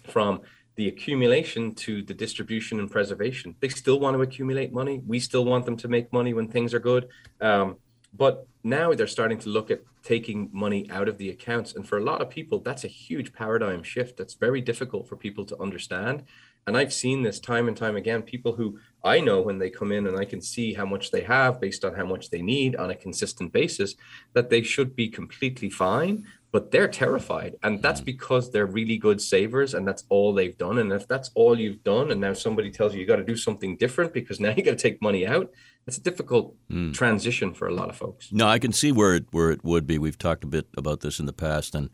from 0.05 0.41
the 0.77 0.89
accumulation 0.89 1.75
to 1.75 2.03
the 2.03 2.15
distribution 2.15 2.79
and 2.79 2.91
preservation. 2.91 3.55
They 3.61 3.69
still 3.69 3.99
want 3.99 4.17
to 4.17 4.23
accumulate 4.23 4.73
money. 4.73 5.03
We 5.07 5.19
still 5.19 5.45
want 5.45 5.65
them 5.65 5.77
to 5.79 5.89
make 5.89 6.13
money 6.13 6.35
when 6.35 6.49
things 6.49 6.73
are 6.73 6.79
good. 6.79 7.09
Um, 7.41 7.77
but 8.15 8.47
now 8.65 8.95
they're 8.95 9.07
starting 9.07 9.39
to 9.41 9.49
look 9.49 9.71
at 9.71 9.83
taking 10.03 10.49
money 10.53 10.89
out 10.91 11.09
of 11.09 11.19
the 11.19 11.31
accounts. 11.31 11.75
And 11.75 11.87
for 11.87 11.99
a 11.99 12.05
lot 12.05 12.23
of 12.23 12.31
people, 12.31 12.61
that's 12.61 12.85
a 12.85 12.89
huge 12.89 13.33
paradigm 13.33 13.83
shift. 13.83 14.17
That's 14.17 14.35
very 14.35 14.61
difficult 14.61 15.09
for 15.09 15.17
people 15.17 15.45
to 15.47 15.61
understand. 15.61 16.25
And 16.67 16.77
I've 16.77 16.93
seen 16.93 17.23
this 17.23 17.41
time 17.41 17.67
and 17.67 17.77
time 17.77 17.97
again. 17.97 18.23
People 18.23 18.53
who 18.55 18.79
I 19.03 19.21
know 19.21 19.41
when 19.41 19.59
they 19.59 19.71
come 19.71 19.91
in 19.91 20.07
and 20.07 20.19
I 20.19 20.25
can 20.25 20.41
see 20.41 20.75
how 20.75 20.85
much 20.85 21.11
they 21.11 21.23
have 21.23 21.61
based 21.61 21.85
on 21.85 21.95
how 21.95 22.05
much 22.05 22.31
they 22.31 22.43
need 22.43 22.77
on 22.77 22.91
a 22.91 22.95
consistent 22.95 23.53
basis, 23.53 23.95
that 24.35 24.51
they 24.51 24.63
should 24.63 24.95
be 24.95 25.09
completely 25.09 25.71
fine 25.71 26.27
but 26.51 26.71
they're 26.71 26.89
terrified. 26.89 27.57
And 27.63 27.83
that's 27.83 28.01
mm. 28.01 28.07
because 28.07 28.51
they're 28.51 28.67
really 28.67 28.97
good 28.97 29.21
savers 29.21 29.75
and 29.75 29.87
that's 29.87 30.05
all 30.09 30.33
they've 30.33 30.57
done. 30.57 30.79
And 30.79 30.93
if 30.93 31.07
that's 31.07 31.31
all 31.35 31.59
you've 31.59 31.85
done 31.85 32.11
and 32.11 32.21
now 32.21 32.33
somebody 32.33 32.71
tells 32.71 32.95
you 32.95 33.01
you 33.01 33.07
got 33.07 33.17
to 33.17 33.25
do 33.25 33.37
something 33.37 33.77
different 33.77 34.13
because 34.13 34.41
now 34.45 34.55
you 34.57 34.63
got 34.63 34.73
to 34.73 34.77
take 34.77 35.03
money 35.03 35.27
out 35.27 35.51
it's 35.89 35.97
a 35.97 36.03
difficult 36.03 36.55
mm. 36.71 36.93
transition 36.93 37.55
for 37.55 37.67
a 37.67 37.73
lot 37.73 37.89
of 37.89 37.97
folks. 37.97 38.31
No 38.31 38.47
i 38.47 38.59
can 38.59 38.73
see 38.73 38.93
where 38.93 39.15
it 39.15 39.25
where 39.31 39.51
it 39.51 39.65
would 39.65 39.87
be. 39.87 39.99
We've 39.99 40.19
talked 40.19 40.45
a 40.45 40.47
bit 40.47 40.67
about 40.77 41.01
this 41.01 41.19
in 41.19 41.27
the 41.27 41.33
past 41.33 41.75
and 41.75 41.89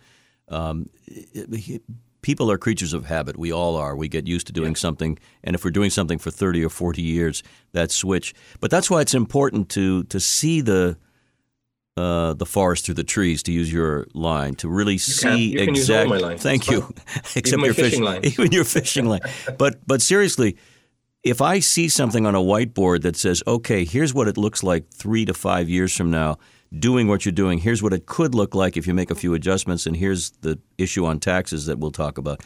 um, 0.49 0.91
it, 1.07 1.47
it, 1.53 1.83
people 2.21 2.51
are 2.51 2.59
creatures 2.59 2.93
of 2.93 3.07
habit. 3.07 3.39
We 3.39 3.53
all 3.53 3.77
are. 3.77 3.95
We 3.95 4.09
get 4.09 4.27
used 4.27 4.49
to 4.49 4.53
doing 4.53 4.73
yeah. 4.73 4.79
something 4.79 5.19
and 5.45 5.55
if 5.55 5.65
we're 5.65 5.71
doing 5.71 5.91
something 5.91 6.19
for 6.19 6.33
30 6.33 6.65
or 6.65 6.71
40 6.71 7.03
years 7.03 7.45
that 7.73 7.93
switch. 7.93 8.35
But 8.61 8.71
that's 8.71 8.91
why 8.91 9.01
it's 9.01 9.15
important 9.15 9.69
to 9.71 10.03
to 10.05 10.19
see 10.19 10.61
the 10.61 10.99
uh, 11.97 12.33
the 12.35 12.47
forest 12.47 12.87
through 12.87 12.95
the 12.95 13.05
trees, 13.05 13.43
to 13.45 13.53
use 13.53 13.73
your 13.73 14.07
line, 14.15 14.55
to 14.57 14.69
really 14.69 14.99
see 14.99 15.57
exactly. 15.57 16.37
Thank 16.39 16.71
you. 16.71 16.93
Except 17.37 17.63
your 17.63 17.75
fishing 17.75 18.03
line. 18.03 18.25
Even 18.25 18.53
your 18.53 18.65
fishing 18.65 19.07
line. 19.07 19.21
But 19.59 19.87
but 19.87 20.03
seriously, 20.03 20.57
if 21.23 21.41
I 21.41 21.61
see 21.61 21.89
something 21.89 22.27
on 22.27 22.35
a 22.35 22.41
whiteboard 22.41 23.03
that 23.03 23.17
says, 23.17 23.43
"Okay, 23.47 23.85
here's 23.85 24.13
what 24.13 24.29
it 24.29 24.37
looks 24.37 24.63
like 24.63 24.91
three 24.91 25.25
to 25.25 25.35
five 25.35 25.69
years 25.69 25.97
from 25.97 26.11
now," 26.11 26.39
doing 26.77 27.09
what 27.09 27.25
you're 27.25 27.33
doing. 27.33 27.59
Here's 27.59 27.83
what 27.83 27.93
it 27.93 28.07
could 28.07 28.35
look 28.35 28.55
like 28.55 28.77
if 28.77 28.87
you 28.87 28.95
make 28.95 29.11
a 29.11 29.15
few 29.15 29.35
adjustments, 29.35 29.87
and 29.87 29.97
here's 29.97 30.31
the 30.43 30.59
issue 30.79 31.05
on 31.05 31.21
taxes 31.21 31.67
that 31.67 31.79
we'll 31.79 31.93
talk 31.93 32.19
about. 32.19 32.43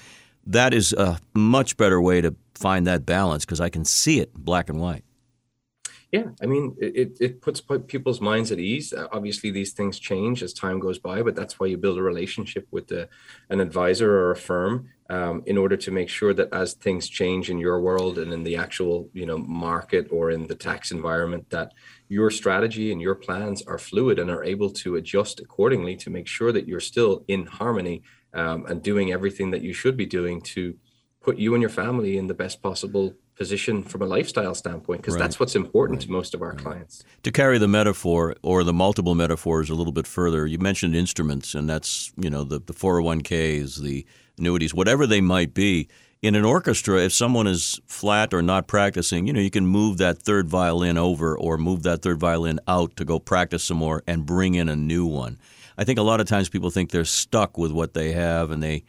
That 0.46 0.72
is 0.72 0.92
a 0.92 1.18
much 1.34 1.76
better 1.76 2.00
way 2.00 2.20
to 2.20 2.34
find 2.54 2.86
that 2.86 3.04
balance 3.04 3.44
because 3.44 3.60
I 3.60 3.68
can 3.68 3.84
see 3.84 4.20
it 4.20 4.34
black 4.34 4.68
and 4.68 4.80
white. 4.80 5.04
Yeah, 6.10 6.28
I 6.40 6.46
mean, 6.46 6.74
it, 6.80 7.18
it 7.20 7.42
puts 7.42 7.60
people's 7.86 8.22
minds 8.22 8.50
at 8.50 8.58
ease. 8.58 8.94
Uh, 8.94 9.08
obviously, 9.12 9.50
these 9.50 9.74
things 9.74 9.98
change 9.98 10.42
as 10.42 10.54
time 10.54 10.80
goes 10.80 10.98
by, 10.98 11.20
but 11.22 11.36
that's 11.36 11.60
why 11.60 11.66
you 11.66 11.76
build 11.76 11.98
a 11.98 12.02
relationship 12.02 12.66
with 12.70 12.86
the, 12.86 13.10
an 13.50 13.60
advisor 13.60 14.10
or 14.10 14.30
a 14.30 14.36
firm 14.36 14.88
um, 15.10 15.42
in 15.44 15.58
order 15.58 15.76
to 15.76 15.90
make 15.90 16.08
sure 16.08 16.32
that 16.32 16.50
as 16.50 16.72
things 16.72 17.10
change 17.10 17.50
in 17.50 17.58
your 17.58 17.82
world 17.82 18.16
and 18.16 18.32
in 18.32 18.42
the 18.42 18.56
actual, 18.56 19.10
you 19.12 19.26
know, 19.26 19.36
market 19.36 20.08
or 20.10 20.30
in 20.30 20.46
the 20.46 20.54
tax 20.54 20.92
environment, 20.92 21.50
that 21.50 21.74
your 22.08 22.30
strategy 22.30 22.90
and 22.90 23.02
your 23.02 23.14
plans 23.14 23.60
are 23.66 23.78
fluid 23.78 24.18
and 24.18 24.30
are 24.30 24.44
able 24.44 24.70
to 24.70 24.96
adjust 24.96 25.40
accordingly 25.40 25.94
to 25.96 26.08
make 26.08 26.26
sure 26.26 26.52
that 26.52 26.66
you're 26.66 26.80
still 26.80 27.22
in 27.28 27.44
harmony 27.44 28.02
um, 28.32 28.64
and 28.64 28.82
doing 28.82 29.12
everything 29.12 29.50
that 29.50 29.60
you 29.60 29.74
should 29.74 29.96
be 29.96 30.06
doing 30.06 30.40
to 30.40 30.74
put 31.20 31.36
you 31.36 31.52
and 31.52 31.60
your 31.60 31.68
family 31.68 32.16
in 32.16 32.28
the 32.28 32.34
best 32.34 32.62
possible 32.62 33.14
position 33.38 33.82
from 33.84 34.02
a 34.02 34.06
lifestyle 34.06 34.54
standpoint 34.54 35.00
because 35.00 35.14
right. 35.14 35.20
that's 35.20 35.38
what's 35.40 35.54
important 35.54 36.00
right. 36.00 36.06
to 36.06 36.12
most 36.12 36.34
of 36.34 36.42
our 36.42 36.50
right. 36.50 36.58
clients. 36.58 37.04
To 37.22 37.30
carry 37.30 37.58
the 37.58 37.68
metaphor 37.68 38.34
or 38.42 38.64
the 38.64 38.72
multiple 38.72 39.14
metaphors 39.14 39.70
a 39.70 39.74
little 39.74 39.92
bit 39.92 40.06
further, 40.06 40.46
you 40.46 40.58
mentioned 40.58 40.94
instruments, 40.94 41.54
and 41.54 41.68
that's 41.68 42.12
you 42.16 42.28
know 42.28 42.44
the 42.44 42.58
the 42.58 42.74
401ks, 42.74 43.80
the 43.80 44.04
annuities, 44.38 44.74
whatever 44.74 45.06
they 45.06 45.20
might 45.20 45.54
be. 45.54 45.88
In 46.20 46.34
an 46.34 46.44
orchestra, 46.44 47.04
if 47.04 47.12
someone 47.12 47.46
is 47.46 47.80
flat 47.86 48.34
or 48.34 48.42
not 48.42 48.66
practicing, 48.66 49.28
you 49.28 49.32
know, 49.32 49.38
you 49.38 49.50
can 49.50 49.64
move 49.64 49.98
that 49.98 50.20
third 50.20 50.48
violin 50.48 50.98
over 50.98 51.38
or 51.38 51.56
move 51.56 51.84
that 51.84 52.02
third 52.02 52.18
violin 52.18 52.58
out 52.66 52.96
to 52.96 53.04
go 53.04 53.20
practice 53.20 53.62
some 53.62 53.76
more 53.76 54.02
and 54.04 54.26
bring 54.26 54.56
in 54.56 54.68
a 54.68 54.74
new 54.74 55.06
one. 55.06 55.38
I 55.76 55.84
think 55.84 55.96
a 55.96 56.02
lot 56.02 56.18
of 56.18 56.26
times 56.26 56.48
people 56.48 56.70
think 56.70 56.90
they're 56.90 57.04
stuck 57.04 57.56
with 57.56 57.70
what 57.70 57.94
they 57.94 58.10
have, 58.10 58.50
and 58.50 58.60
they 58.60 58.82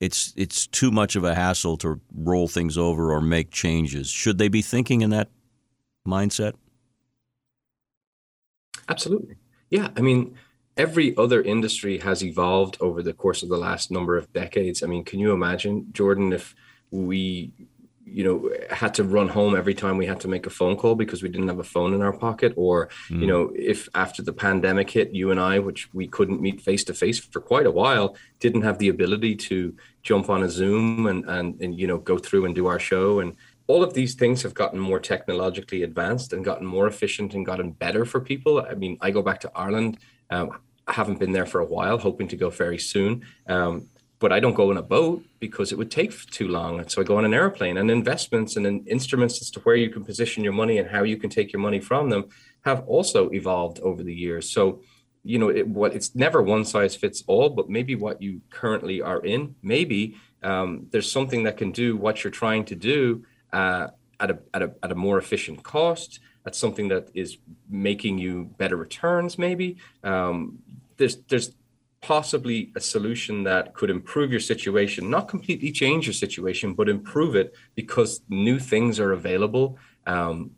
it's 0.00 0.32
it's 0.36 0.66
too 0.66 0.90
much 0.90 1.16
of 1.16 1.24
a 1.24 1.34
hassle 1.34 1.76
to 1.78 2.00
roll 2.14 2.48
things 2.48 2.76
over 2.76 3.12
or 3.12 3.20
make 3.20 3.50
changes. 3.50 4.08
Should 4.08 4.38
they 4.38 4.48
be 4.48 4.62
thinking 4.62 5.00
in 5.00 5.10
that 5.10 5.30
mindset? 6.06 6.54
Absolutely. 8.88 9.36
Yeah. 9.70 9.88
I 9.96 10.00
mean, 10.00 10.36
every 10.76 11.16
other 11.16 11.42
industry 11.42 11.98
has 11.98 12.22
evolved 12.22 12.76
over 12.80 13.02
the 13.02 13.12
course 13.12 13.42
of 13.42 13.48
the 13.48 13.56
last 13.56 13.90
number 13.90 14.16
of 14.16 14.32
decades. 14.32 14.82
I 14.82 14.86
mean, 14.86 15.04
can 15.04 15.20
you 15.20 15.32
imagine, 15.32 15.86
Jordan, 15.92 16.32
if 16.32 16.54
we 16.90 17.52
you 18.06 18.22
know 18.22 18.50
had 18.70 18.94
to 18.94 19.04
run 19.04 19.28
home 19.28 19.56
every 19.56 19.74
time 19.74 19.96
we 19.96 20.06
had 20.06 20.20
to 20.20 20.28
make 20.28 20.46
a 20.46 20.50
phone 20.50 20.76
call 20.76 20.94
because 20.94 21.22
we 21.22 21.28
didn't 21.28 21.48
have 21.48 21.58
a 21.58 21.64
phone 21.64 21.94
in 21.94 22.02
our 22.02 22.12
pocket 22.12 22.52
or 22.56 22.88
mm. 23.08 23.20
you 23.20 23.26
know 23.26 23.50
if 23.56 23.88
after 23.94 24.22
the 24.22 24.32
pandemic 24.32 24.90
hit 24.90 25.14
you 25.14 25.30
and 25.30 25.40
I 25.40 25.58
which 25.58 25.88
we 25.94 26.06
couldn't 26.06 26.40
meet 26.40 26.60
face 26.60 26.84
to 26.84 26.94
face 26.94 27.18
for 27.18 27.40
quite 27.40 27.66
a 27.66 27.70
while 27.70 28.16
didn't 28.40 28.62
have 28.62 28.78
the 28.78 28.88
ability 28.88 29.36
to 29.36 29.74
jump 30.02 30.28
on 30.28 30.42
a 30.42 30.48
zoom 30.48 31.06
and 31.06 31.24
and, 31.28 31.60
and 31.60 31.78
you 31.78 31.86
know 31.86 31.98
go 31.98 32.18
through 32.18 32.44
and 32.44 32.54
do 32.54 32.66
our 32.66 32.78
show 32.78 33.20
and 33.20 33.36
all 33.66 33.82
of 33.82 33.94
these 33.94 34.14
things 34.14 34.42
have 34.42 34.54
gotten 34.54 34.78
more 34.78 35.00
technologically 35.00 35.82
advanced 35.82 36.32
and 36.32 36.44
gotten 36.44 36.66
more 36.66 36.86
efficient 36.86 37.32
and 37.34 37.46
gotten 37.46 37.70
better 37.70 38.04
for 38.04 38.20
people. 38.20 38.60
I 38.60 38.74
mean, 38.74 38.98
I 39.00 39.10
go 39.10 39.22
back 39.22 39.40
to 39.40 39.52
Ireland. 39.54 39.98
Um, 40.30 40.58
I 40.86 40.92
haven't 40.92 41.18
been 41.18 41.32
there 41.32 41.46
for 41.46 41.60
a 41.60 41.64
while, 41.64 41.96
hoping 41.96 42.28
to 42.28 42.36
go 42.36 42.50
very 42.50 42.78
soon. 42.78 43.24
Um, 43.48 43.88
but 44.24 44.32
I 44.32 44.40
don't 44.40 44.54
go 44.54 44.70
in 44.70 44.78
a 44.78 44.82
boat 44.82 45.22
because 45.38 45.70
it 45.70 45.76
would 45.76 45.90
take 45.90 46.10
too 46.30 46.48
long. 46.48 46.78
And 46.78 46.90
So 46.90 47.02
I 47.02 47.04
go 47.04 47.18
on 47.18 47.26
an 47.26 47.34
airplane 47.34 47.76
and 47.76 47.90
investments 47.90 48.56
and 48.56 48.64
instruments 48.88 49.42
as 49.42 49.50
to 49.50 49.60
where 49.60 49.76
you 49.76 49.90
can 49.90 50.02
position 50.02 50.42
your 50.42 50.54
money 50.54 50.78
and 50.78 50.88
how 50.88 51.02
you 51.02 51.18
can 51.18 51.28
take 51.28 51.52
your 51.52 51.60
money 51.60 51.78
from 51.78 52.08
them 52.08 52.30
have 52.64 52.80
also 52.86 53.28
evolved 53.32 53.80
over 53.80 54.02
the 54.02 54.14
years. 54.14 54.48
So, 54.48 54.80
you 55.24 55.38
know, 55.38 55.50
it, 55.50 55.68
what 55.68 55.94
it's 55.94 56.14
never 56.14 56.40
one 56.40 56.64
size 56.64 56.96
fits 56.96 57.22
all, 57.26 57.50
but 57.50 57.68
maybe 57.68 57.94
what 57.96 58.22
you 58.22 58.40
currently 58.48 59.02
are 59.02 59.22
in, 59.22 59.56
maybe 59.62 60.16
um, 60.42 60.86
there's 60.90 61.12
something 61.12 61.42
that 61.42 61.58
can 61.58 61.70
do 61.70 61.94
what 61.94 62.24
you're 62.24 62.38
trying 62.44 62.64
to 62.72 62.74
do 62.74 63.26
uh, 63.52 63.88
at, 64.20 64.30
a, 64.30 64.38
at, 64.54 64.62
a, 64.62 64.72
at 64.82 64.90
a 64.90 64.94
more 64.94 65.18
efficient 65.18 65.62
cost. 65.62 66.20
That's 66.44 66.56
something 66.56 66.88
that 66.88 67.10
is 67.12 67.36
making 67.68 68.16
you 68.16 68.44
better 68.56 68.76
returns. 68.76 69.36
Maybe 69.36 69.76
um, 70.02 70.60
there's 70.96 71.16
there's 71.28 71.52
possibly 72.04 72.70
a 72.76 72.80
solution 72.80 73.44
that 73.44 73.72
could 73.72 73.88
improve 73.88 74.30
your 74.30 74.40
situation, 74.40 75.08
not 75.08 75.26
completely 75.26 75.72
change 75.72 76.06
your 76.06 76.12
situation, 76.12 76.74
but 76.74 76.86
improve 76.86 77.34
it 77.34 77.54
because 77.74 78.20
new 78.28 78.58
things 78.58 79.00
are 79.00 79.12
available 79.12 79.78
um, 80.06 80.50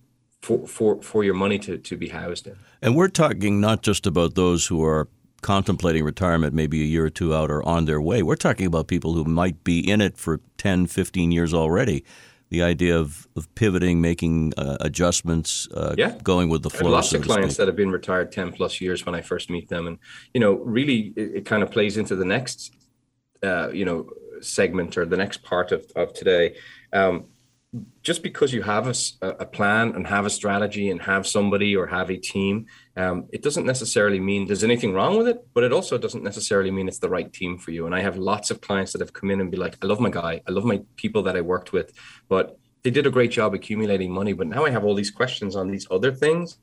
for, 0.42 0.66
for, 0.66 1.00
for 1.02 1.22
your 1.22 1.34
money 1.34 1.56
to, 1.60 1.78
to 1.78 1.96
be 1.96 2.08
housed 2.08 2.48
in. 2.48 2.56
And 2.82 2.96
we're 2.96 3.08
talking 3.08 3.60
not 3.60 3.82
just 3.82 4.08
about 4.08 4.34
those 4.34 4.66
who 4.66 4.82
are 4.84 5.08
contemplating 5.42 6.02
retirement 6.02 6.52
maybe 6.52 6.82
a 6.82 6.84
year 6.84 7.04
or 7.04 7.10
two 7.10 7.32
out 7.32 7.48
or 7.48 7.62
on 7.62 7.84
their 7.84 8.00
way. 8.00 8.24
We're 8.24 8.34
talking 8.34 8.66
about 8.66 8.88
people 8.88 9.14
who 9.14 9.24
might 9.24 9.62
be 9.62 9.78
in 9.78 10.00
it 10.00 10.16
for 10.16 10.40
10, 10.58 10.88
15 10.88 11.30
years 11.30 11.54
already 11.54 12.04
the 12.48 12.62
idea 12.62 12.96
of, 12.96 13.26
of 13.36 13.52
pivoting, 13.54 14.00
making 14.00 14.52
uh, 14.56 14.76
adjustments, 14.80 15.68
uh, 15.74 15.94
yeah. 15.98 16.16
going 16.22 16.48
with 16.48 16.62
the 16.62 16.70
flow. 16.70 16.90
lots 16.90 17.10
so 17.10 17.18
of 17.18 17.24
clients 17.24 17.54
speak. 17.54 17.58
that 17.58 17.66
have 17.66 17.76
been 17.76 17.90
retired 17.90 18.30
10 18.30 18.52
plus 18.52 18.80
years 18.80 19.04
when 19.04 19.14
I 19.14 19.20
first 19.20 19.50
meet 19.50 19.68
them. 19.68 19.86
And, 19.86 19.98
you 20.32 20.40
know, 20.40 20.52
really 20.54 21.12
it, 21.16 21.36
it 21.36 21.46
kind 21.46 21.62
of 21.62 21.70
plays 21.70 21.96
into 21.96 22.14
the 22.14 22.24
next, 22.24 22.72
uh, 23.42 23.70
you 23.70 23.84
know, 23.84 24.08
segment 24.40 24.96
or 24.96 25.04
the 25.06 25.16
next 25.16 25.42
part 25.42 25.72
of, 25.72 25.90
of 25.96 26.12
today. 26.12 26.56
Um, 26.92 27.26
just 28.02 28.22
because 28.22 28.52
you 28.52 28.62
have 28.62 28.86
a, 28.86 28.94
a, 29.40 29.46
plan 29.46 29.94
and 29.94 30.06
have 30.06 30.26
a 30.26 30.30
strategy 30.30 30.90
and 30.90 31.02
have 31.02 31.26
somebody 31.26 31.74
or 31.74 31.86
have 31.86 32.10
a 32.10 32.16
team, 32.16 32.66
um, 32.96 33.26
it 33.32 33.42
doesn't 33.42 33.66
necessarily 33.66 34.20
mean 34.20 34.46
there's 34.46 34.64
anything 34.64 34.92
wrong 34.92 35.16
with 35.18 35.28
it, 35.28 35.46
but 35.54 35.64
it 35.64 35.72
also 35.72 35.98
doesn't 35.98 36.22
necessarily 36.22 36.70
mean 36.70 36.88
it's 36.88 36.98
the 36.98 37.08
right 37.08 37.32
team 37.32 37.58
for 37.58 37.72
you. 37.72 37.86
And 37.86 37.94
I 37.94 38.00
have 38.00 38.16
lots 38.16 38.50
of 38.50 38.60
clients 38.60 38.92
that 38.92 39.00
have 39.00 39.12
come 39.12 39.30
in 39.30 39.40
and 39.40 39.50
be 39.50 39.56
like, 39.56 39.76
I 39.82 39.86
love 39.86 40.00
my 40.00 40.10
guy, 40.10 40.40
I 40.46 40.50
love 40.50 40.64
my 40.64 40.80
people 40.96 41.22
that 41.24 41.36
I 41.36 41.40
worked 41.40 41.72
with, 41.72 41.92
but 42.28 42.58
they 42.82 42.90
did 42.90 43.06
a 43.06 43.10
great 43.10 43.32
job 43.32 43.54
accumulating 43.54 44.12
money. 44.12 44.32
But 44.32 44.46
now 44.46 44.64
I 44.64 44.70
have 44.70 44.84
all 44.84 44.94
these 44.94 45.10
questions 45.10 45.56
on 45.56 45.70
these 45.70 45.86
other 45.90 46.12
things, 46.12 46.58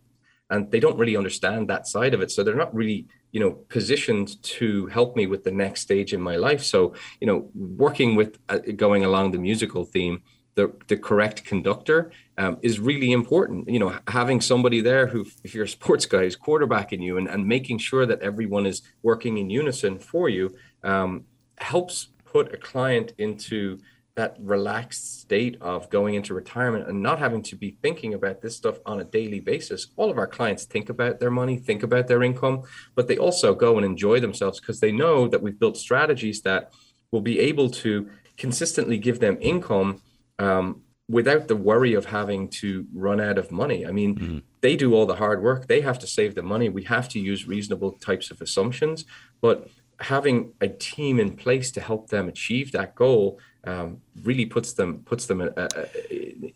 and 0.50 0.72
they 0.72 0.80
don't 0.80 0.98
really 0.98 1.18
understand 1.18 1.70
that 1.70 1.88
side 1.88 2.14
of 2.14 2.22
it. 2.22 2.32
So 2.32 2.44
they're 2.44 2.56
not 2.56 2.74
really 2.74 3.08
you 3.34 3.40
know 3.40 3.52
positioned 3.68 4.42
to 4.44 4.86
help 4.88 5.18
me 5.18 5.28
with 5.28 5.44
the 5.44 5.52
next 5.52 5.82
stage 5.82 6.14
in 6.14 6.22
my 6.22 6.38
life 6.38 6.64
so 6.64 6.94
you 7.20 7.28
know 7.28 7.50
working 7.56 8.16
with 8.16 8.38
uh, 8.48 8.60
going 8.76 9.04
along 9.04 9.32
the 9.32 9.40
musical 9.40 9.84
theme 9.84 10.22
the, 10.56 10.72
the 10.88 10.98
correct 10.98 11.44
conductor 11.46 12.12
um, 12.38 12.58
is 12.62 12.80
really 12.80 13.12
important. 13.12 13.70
You 13.70 13.80
know, 13.80 13.98
having 14.08 14.42
somebody 14.42 14.82
there 14.82 15.08
who, 15.08 15.26
if 15.44 15.56
you're 15.56 15.66
a 15.66 15.68
sports 15.68 16.06
guy, 16.06 16.24
is 16.24 16.38
quarterbacking 16.38 17.02
you 17.02 17.18
and, 17.18 17.28
and 17.28 17.48
making 17.48 17.80
sure 17.80 18.06
that 18.06 18.22
everyone 18.22 18.66
is 18.66 18.82
working 19.02 19.38
in 19.38 19.50
unison 19.50 20.00
for 20.00 20.30
you 20.30 20.56
um, 20.84 21.26
helps 21.58 22.10
put 22.26 22.54
a 22.54 22.58
client 22.58 23.14
into 23.18 23.80
that 24.16 24.36
relaxed 24.40 25.22
state 25.22 25.58
of 25.60 25.90
going 25.90 26.14
into 26.14 26.36
retirement 26.36 26.88
and 26.88 27.02
not 27.02 27.18
having 27.18 27.42
to 27.42 27.56
be 27.56 27.78
thinking 27.82 28.14
about 28.14 28.42
this 28.42 28.56
stuff 28.56 28.78
on 28.86 29.00
a 29.00 29.04
daily 29.04 29.40
basis. 29.40 29.88
All 29.96 30.12
of 30.12 30.20
our 30.20 30.28
clients 30.28 30.66
think 30.66 30.90
about 30.90 31.20
their 31.20 31.32
money, 31.32 31.58
think 31.58 31.82
about 31.82 32.08
their 32.08 32.22
income, 32.22 32.62
but 32.94 33.08
they 33.08 33.18
also 33.18 33.56
go 33.56 33.78
and 33.78 33.86
enjoy 33.86 34.20
themselves 34.20 34.60
because 34.60 34.80
they 34.80 34.92
know 34.92 35.28
that 35.28 35.42
we've 35.42 35.58
built 35.58 35.78
strategies 35.78 36.42
that 36.44 36.72
will 37.12 37.22
be 37.22 37.40
able 37.40 37.72
to 37.72 38.08
consistently 38.38 39.00
give 39.00 39.20
them 39.20 39.38
income 39.42 40.02
um, 40.44 40.82
without 41.10 41.48
the 41.48 41.56
worry 41.56 41.94
of 41.94 42.06
having 42.06 42.48
to 42.48 42.86
run 42.94 43.20
out 43.20 43.38
of 43.38 43.52
money. 43.52 43.86
I 43.86 43.92
mean, 43.92 44.16
mm-hmm. 44.16 44.38
they 44.62 44.76
do 44.76 44.94
all 44.94 45.06
the 45.06 45.16
hard 45.16 45.42
work. 45.42 45.68
They 45.68 45.82
have 45.82 46.00
to 46.00 46.08
save 46.08 46.36
the 46.36 46.42
money. 46.42 46.70
We 46.70 46.84
have 46.84 47.08
to 47.10 47.20
use 47.20 47.48
reasonable 47.48 47.94
types 47.94 48.32
of 48.32 48.42
assumptions, 48.42 49.06
but 49.42 49.70
having 50.00 50.54
a 50.60 50.68
team 50.68 51.20
in 51.20 51.36
place 51.36 51.72
to 51.72 51.82
help 51.82 52.10
them 52.10 52.28
achieve 52.28 52.72
that 52.72 52.96
goal 52.96 53.40
um, 53.66 54.02
really 54.24 54.46
puts 54.46 54.74
them 54.74 55.00
puts 55.06 55.28
them 55.28 55.40
in, 55.40 55.54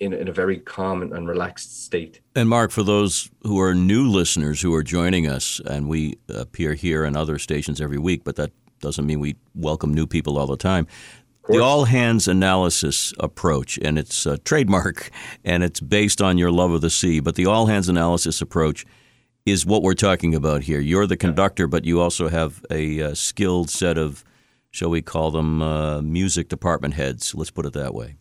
in, 0.02 0.12
in, 0.12 0.28
a 0.28 0.34
very 0.34 0.58
calm 0.58 1.02
and, 1.02 1.14
and 1.14 1.26
relaxed 1.26 1.86
state. 1.86 2.20
And 2.36 2.50
Mark, 2.50 2.72
for 2.72 2.84
those 2.84 3.30
who 3.44 3.62
are 3.62 3.74
new 3.74 4.10
listeners 4.10 4.62
who 4.62 4.74
are 4.74 4.84
joining 4.84 5.26
us, 5.26 5.62
and 5.66 5.88
we 5.88 6.18
appear 6.28 6.74
here 6.74 7.06
and 7.06 7.16
other 7.16 7.40
stations 7.40 7.80
every 7.80 7.98
week, 7.98 8.26
but 8.26 8.36
that 8.36 8.52
doesn't 8.82 9.06
mean 9.06 9.22
we 9.22 9.38
welcome 9.56 9.94
new 9.94 10.06
people 10.06 10.38
all 10.38 10.48
the 10.48 10.58
time 10.58 10.86
the 11.50 11.60
all 11.60 11.86
hands 11.86 12.28
analysis 12.28 13.14
approach, 13.20 13.80
and 13.82 13.98
it's 13.98 14.26
a 14.26 14.38
trademark 14.38 15.10
and 15.44 15.64
it's 15.64 15.80
based 15.80 16.22
on 16.22 16.38
your 16.38 16.52
love 16.52 16.72
of 16.72 16.82
the 16.82 16.90
sea. 16.90 17.20
But 17.20 17.36
the 17.36 17.46
all 17.46 17.68
hands 17.68 17.90
analysis 17.90 18.42
approach 18.42 18.86
is 19.46 19.66
what 19.66 19.82
we're 19.82 19.94
talking 19.94 20.36
about 20.36 20.64
here. 20.64 20.80
You're 20.80 21.08
the 21.08 21.18
conductor, 21.18 21.68
but 21.68 21.86
you 21.86 22.02
also 22.02 22.28
have 22.28 22.66
a, 22.70 23.00
a 23.00 23.16
skilled 23.16 23.70
set 23.70 23.98
of, 23.98 24.24
shall 24.72 24.90
we 24.90 25.02
call 25.02 25.32
them, 25.32 25.62
uh, 25.62 26.02
music 26.02 26.50
department 26.50 26.96
heads. 26.96 27.34
Let's 27.34 27.52
put 27.52 27.66
it 27.66 27.74
that 27.74 27.94
way. 27.94 28.16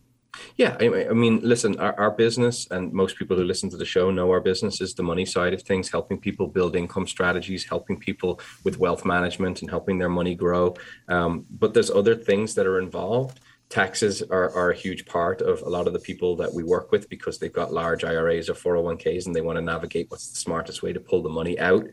Yeah, 0.55 0.75
I, 0.79 1.13
mean, 1.13 1.39
listen, 1.43 1.79
our, 1.79 1.97
our, 1.99 2.11
business, 2.11 2.67
and 2.71 2.91
most 2.91 3.17
people 3.17 3.37
who 3.37 3.43
listen 3.43 3.69
to 3.69 3.77
the 3.77 3.85
show 3.85 4.09
know 4.11 4.29
our 4.31 4.39
business 4.39 4.81
is 4.81 4.93
the 4.93 5.03
money 5.03 5.25
side 5.25 5.53
of 5.53 5.61
things, 5.61 5.89
helping 5.89 6.19
people 6.19 6.47
build 6.47 6.75
income 6.75 7.07
strategies, 7.07 7.63
helping 7.63 7.99
people 7.99 8.39
with 8.63 8.79
wealth 8.79 9.05
management, 9.05 9.61
and 9.61 9.69
helping 9.69 9.97
their 9.97 10.09
money 10.09 10.35
grow. 10.35 10.75
Um, 11.07 11.45
but 11.49 11.73
there's 11.73 11.91
other 11.91 12.15
things 12.15 12.55
that 12.55 12.65
are 12.65 12.79
involved. 12.79 13.39
Taxes 13.69 14.23
are, 14.23 14.49
are 14.55 14.71
a 14.71 14.75
huge 14.75 15.05
part 15.05 15.41
of 15.41 15.61
a 15.61 15.69
lot 15.69 15.87
of 15.87 15.93
the 15.93 15.99
people 15.99 16.37
that 16.37 16.53
we 16.53 16.63
work 16.63 16.91
with 16.91 17.09
because 17.09 17.37
they've 17.37 17.51
got 17.51 17.73
large 17.73 18.05
IRAs 18.05 18.49
or 18.49 18.53
401ks 18.53 19.25
and 19.25 19.35
they 19.35 19.41
want 19.41 19.57
to 19.57 19.61
navigate 19.61 20.09
what's 20.09 20.29
the 20.29 20.37
smartest 20.37 20.81
way 20.81 20.93
to 20.93 21.01
pull 21.01 21.21
the 21.21 21.29
money 21.29 21.59
out. 21.59 21.85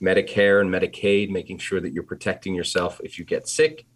Medicare 0.00 0.60
and 0.60 0.70
Medicaid, 0.70 1.30
making 1.30 1.56
sure 1.56 1.80
that 1.80 1.94
you're 1.94 2.02
protecting 2.02 2.54
yourself 2.54 3.00
if 3.02 3.18
you 3.18 3.24
get 3.24 3.48
sick 3.48 3.86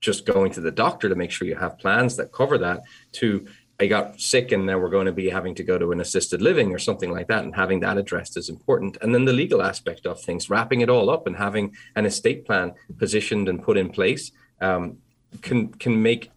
just 0.00 0.26
going 0.26 0.52
to 0.52 0.60
the 0.60 0.70
doctor 0.70 1.08
to 1.08 1.14
make 1.14 1.30
sure 1.30 1.48
you 1.48 1.56
have 1.56 1.78
plans 1.78 2.16
that 2.16 2.32
cover 2.32 2.58
that 2.58 2.82
to 3.12 3.46
I 3.78 3.86
got 3.86 4.20
sick 4.20 4.52
and 4.52 4.64
now 4.64 4.78
we're 4.78 4.88
going 4.88 5.04
to 5.04 5.12
be 5.12 5.28
having 5.28 5.54
to 5.56 5.62
go 5.62 5.78
to 5.78 5.92
an 5.92 6.00
assisted 6.00 6.40
living 6.40 6.72
or 6.72 6.78
something 6.78 7.12
like 7.12 7.28
that 7.28 7.44
and 7.44 7.54
having 7.54 7.80
that 7.80 7.98
addressed 7.98 8.36
is 8.38 8.48
important 8.48 8.96
and 9.02 9.14
then 9.14 9.26
the 9.26 9.32
legal 9.32 9.62
aspect 9.62 10.06
of 10.06 10.20
things 10.20 10.48
wrapping 10.48 10.80
it 10.80 10.88
all 10.88 11.10
up 11.10 11.26
and 11.26 11.36
having 11.36 11.74
an 11.94 12.06
estate 12.06 12.46
plan 12.46 12.72
positioned 12.98 13.48
and 13.48 13.62
put 13.62 13.76
in 13.76 13.90
place 13.90 14.32
um, 14.62 14.98
can 15.42 15.68
can 15.68 16.02
make 16.02 16.30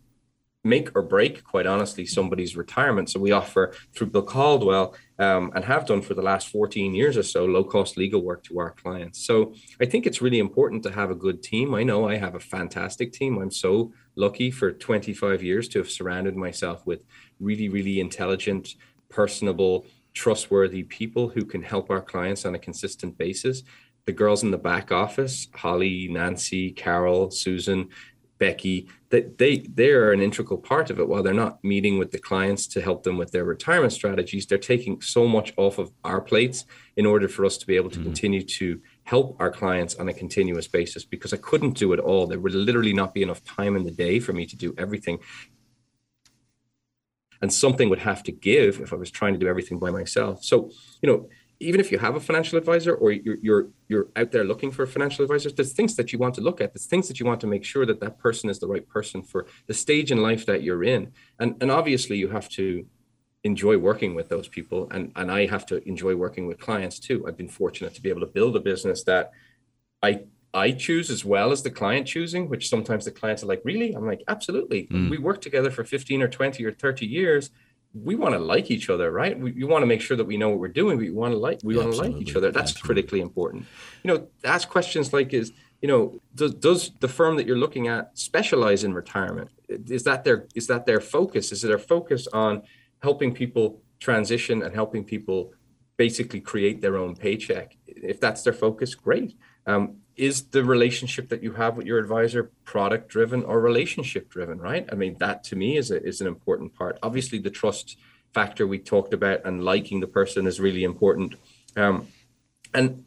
make 0.63 0.95
or 0.95 1.01
break, 1.01 1.43
quite 1.43 1.65
honestly, 1.65 2.05
somebody's 2.05 2.57
retirement. 2.57 3.09
So 3.09 3.19
we 3.19 3.31
offer 3.31 3.73
through 3.93 4.07
Bill 4.07 4.23
Caldwell 4.23 4.95
um, 5.19 5.51
and 5.53 5.65
have 5.65 5.85
done 5.85 6.01
for 6.01 6.13
the 6.13 6.21
last 6.21 6.47
14 6.47 6.95
years 6.95 7.17
or 7.17 7.23
so 7.23 7.45
low 7.45 7.63
cost 7.63 7.97
legal 7.97 8.21
work 8.21 8.43
to 8.45 8.59
our 8.59 8.71
clients. 8.71 9.25
So 9.25 9.53
I 9.81 9.85
think 9.85 10.07
it's 10.07 10.21
really 10.21 10.39
important 10.39 10.81
to 10.83 10.91
have 10.91 11.11
a 11.11 11.15
good 11.15 11.43
team. 11.43 11.75
I 11.75 11.83
know 11.83 12.07
I 12.07 12.15
have 12.15 12.35
a 12.35 12.39
fantastic 12.39 13.11
team. 13.11 13.37
I'm 13.37 13.51
so 13.51 13.91
lucky 14.15 14.49
for 14.49 14.71
25 14.71 15.43
years 15.43 15.67
to 15.69 15.79
have 15.79 15.91
surrounded 15.91 16.35
myself 16.35 16.85
with 16.85 17.01
really, 17.39 17.67
really 17.69 17.99
intelligent, 17.99 18.75
personable, 19.09 19.85
trustworthy 20.13 20.83
people 20.83 21.29
who 21.29 21.45
can 21.45 21.61
help 21.61 21.89
our 21.89 22.01
clients 22.01 22.45
on 22.45 22.55
a 22.55 22.59
consistent 22.59 23.17
basis 23.17 23.63
the 24.05 24.11
girls 24.11 24.41
in 24.41 24.49
the 24.49 24.57
back 24.57 24.91
office 24.91 25.47
holly 25.53 26.07
nancy 26.09 26.71
carol 26.71 27.29
susan 27.29 27.87
Becky, 28.39 28.87
that 29.09 29.37
they 29.37 29.57
they 29.57 29.91
are 29.91 30.11
an 30.11 30.21
integral 30.21 30.57
part 30.57 30.89
of 30.89 30.99
it. 30.99 31.07
While 31.07 31.21
they're 31.21 31.33
not 31.33 31.63
meeting 31.63 31.99
with 31.99 32.11
the 32.11 32.17
clients 32.17 32.65
to 32.67 32.81
help 32.81 33.03
them 33.03 33.17
with 33.17 33.31
their 33.31 33.43
retirement 33.43 33.93
strategies, 33.93 34.45
they're 34.45 34.57
taking 34.57 35.01
so 35.01 35.27
much 35.27 35.53
off 35.57 35.77
of 35.77 35.91
our 36.03 36.21
plates 36.21 36.65
in 36.95 37.05
order 37.05 37.27
for 37.27 37.45
us 37.45 37.57
to 37.57 37.67
be 37.67 37.75
able 37.75 37.89
to 37.89 37.97
mm-hmm. 37.97 38.05
continue 38.05 38.41
to 38.43 38.81
help 39.03 39.35
our 39.39 39.51
clients 39.51 39.95
on 39.95 40.07
a 40.09 40.13
continuous 40.13 40.67
basis 40.67 41.03
because 41.03 41.33
I 41.33 41.37
couldn't 41.37 41.77
do 41.77 41.93
it 41.93 41.99
all. 41.99 42.27
There 42.27 42.39
would 42.39 42.53
literally 42.53 42.93
not 42.93 43.13
be 43.13 43.23
enough 43.23 43.43
time 43.43 43.75
in 43.75 43.83
the 43.83 43.91
day 43.91 44.19
for 44.19 44.33
me 44.33 44.45
to 44.45 44.55
do 44.55 44.73
everything. 44.77 45.19
And 47.41 47.53
something 47.53 47.89
would 47.89 47.99
have 47.99 48.23
to 48.23 48.31
give 48.31 48.79
if 48.81 48.91
I 48.91 48.97
was 48.97 49.11
trying 49.11 49.33
to 49.33 49.39
do 49.39 49.47
everything 49.47 49.79
by 49.79 49.91
myself. 49.91 50.43
So, 50.43 50.71
you 51.01 51.09
know, 51.09 51.29
even 51.59 51.79
if 51.79 51.91
you 51.91 51.97
have 51.97 52.15
a 52.15 52.19
financial 52.19 52.57
advisor 52.57 52.93
or 52.93 53.11
you're 53.11 53.37
you're 53.41 53.67
you're 53.87 54.07
out 54.15 54.31
there 54.31 54.43
looking 54.43 54.71
for 54.71 54.85
financial 54.85 55.23
advisors, 55.23 55.53
there's 55.53 55.73
things 55.73 55.95
that 55.95 56.13
you 56.13 56.19
want 56.19 56.35
to 56.35 56.41
look 56.41 56.61
at. 56.61 56.73
There's 56.73 56.85
things 56.85 57.07
that 57.07 57.19
you 57.19 57.25
want 57.25 57.41
to 57.41 57.47
make 57.47 57.65
sure 57.65 57.85
that 57.85 57.99
that 57.99 58.17
person 58.17 58.49
is 58.49 58.59
the 58.59 58.67
right 58.67 58.87
person 58.87 59.21
for 59.21 59.45
the 59.67 59.73
stage 59.73 60.11
in 60.11 60.21
life 60.21 60.45
that 60.45 60.63
you're 60.63 60.83
in. 60.83 61.11
And 61.39 61.55
and 61.61 61.69
obviously 61.69 62.17
you 62.17 62.29
have 62.29 62.49
to 62.49 62.85
enjoy 63.43 63.77
working 63.77 64.15
with 64.15 64.29
those 64.29 64.47
people 64.47 64.87
and 64.91 65.11
and 65.15 65.31
I 65.31 65.45
have 65.47 65.65
to 65.67 65.87
enjoy 65.87 66.15
working 66.15 66.47
with 66.47 66.59
clients 66.59 66.99
too. 66.99 67.25
I've 67.27 67.37
been 67.37 67.49
fortunate 67.49 67.93
to 67.95 68.01
be 68.01 68.09
able 68.09 68.21
to 68.21 68.27
build 68.27 68.55
a 68.55 68.61
business 68.61 69.03
that 69.03 69.31
I 70.01 70.21
I 70.53 70.71
choose 70.71 71.09
as 71.09 71.23
well 71.23 71.51
as 71.51 71.61
the 71.61 71.69
client 71.69 72.07
choosing, 72.07 72.49
which 72.49 72.69
sometimes 72.69 73.05
the 73.05 73.11
clients 73.11 73.43
are 73.43 73.47
like, 73.47 73.61
really? 73.63 73.93
I'm 73.93 74.07
like, 74.07 74.23
absolutely. 74.27 74.87
Mm. 74.87 75.09
We 75.09 75.19
work 75.19 75.41
together 75.41 75.69
for 75.69 75.83
15 75.83 76.23
or 76.23 76.27
20 76.27 76.65
or 76.65 76.71
30 76.71 77.05
years. 77.05 77.51
We 77.93 78.15
want 78.15 78.33
to 78.33 78.39
like 78.39 78.69
each 78.69 78.89
other, 78.89 79.11
right? 79.11 79.37
We, 79.37 79.51
we 79.51 79.63
want 79.63 79.81
to 79.81 79.87
make 79.87 80.01
sure 80.01 80.15
that 80.15 80.25
we 80.25 80.37
know 80.37 80.49
what 80.49 80.59
we're 80.59 80.67
doing. 80.67 80.97
We 80.97 81.09
want 81.11 81.33
to 81.33 81.37
like, 81.37 81.59
we 81.63 81.75
yeah, 81.75 81.83
want 81.83 81.93
to 81.93 82.01
like 82.01 82.15
each 82.21 82.35
other. 82.35 82.51
That's 82.51 82.71
absolutely. 82.71 82.87
critically 82.87 83.21
important. 83.21 83.65
You 84.03 84.13
know, 84.13 84.27
ask 84.43 84.69
questions 84.69 85.11
like, 85.11 85.33
is, 85.33 85.51
you 85.81 85.87
know, 85.87 86.19
does, 86.35 86.53
does 86.53 86.91
the 86.99 87.07
firm 87.07 87.37
that 87.37 87.47
you're 87.47 87.57
looking 87.57 87.87
at 87.87 88.17
specialize 88.17 88.83
in 88.83 88.93
retirement? 88.93 89.49
Is 89.67 90.03
that 90.03 90.23
their, 90.23 90.47
is 90.53 90.67
that 90.67 90.85
their 90.85 91.01
focus? 91.01 91.51
Is 91.51 91.63
it 91.63 91.67
their 91.67 91.79
focus 91.79 92.27
on 92.31 92.63
helping 93.01 93.33
people 93.33 93.81
transition 93.99 94.61
and 94.63 94.73
helping 94.73 95.03
people 95.03 95.53
basically 95.97 96.39
create 96.39 96.79
their 96.81 96.95
own 96.95 97.15
paycheck. 97.15 97.75
If 97.85 98.19
that's 98.21 98.41
their 98.43 98.53
focus, 98.53 98.95
great. 98.95 99.35
Um, 99.65 99.97
is 100.19 100.47
the 100.47 100.63
relationship 100.63 101.29
that 101.29 101.41
you 101.41 101.53
have 101.53 101.77
with 101.77 101.87
your 101.87 101.97
advisor 101.97 102.51
product 102.65 103.07
driven 103.07 103.43
or 103.43 103.61
relationship 103.61 104.29
driven? 104.29 104.59
Right. 104.59 104.87
I 104.91 104.95
mean, 104.95 105.15
that 105.19 105.43
to 105.45 105.55
me 105.55 105.77
is 105.77 105.91
a, 105.91 106.03
is 106.03 106.19
an 106.19 106.27
important 106.27 106.75
part. 106.75 106.99
Obviously, 107.01 107.39
the 107.39 107.49
trust 107.49 107.97
factor 108.33 108.67
we 108.67 108.79
talked 108.79 109.13
about 109.13 109.45
and 109.45 109.63
liking 109.63 110.01
the 110.01 110.07
person 110.07 110.45
is 110.45 110.59
really 110.59 110.83
important. 110.83 111.35
Um, 111.77 112.07
and 112.73 113.05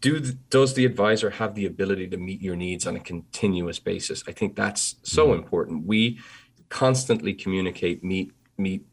do 0.00 0.20
does 0.50 0.74
the 0.74 0.86
advisor 0.86 1.30
have 1.30 1.54
the 1.54 1.66
ability 1.66 2.08
to 2.08 2.16
meet 2.16 2.40
your 2.40 2.56
needs 2.56 2.86
on 2.86 2.96
a 2.96 3.00
continuous 3.00 3.78
basis? 3.78 4.24
I 4.26 4.32
think 4.32 4.56
that's 4.56 4.96
so 5.02 5.28
mm-hmm. 5.28 5.42
important. 5.42 5.86
We 5.86 6.18
constantly 6.70 7.34
communicate, 7.34 8.02
meet, 8.02 8.32
meet 8.56 8.86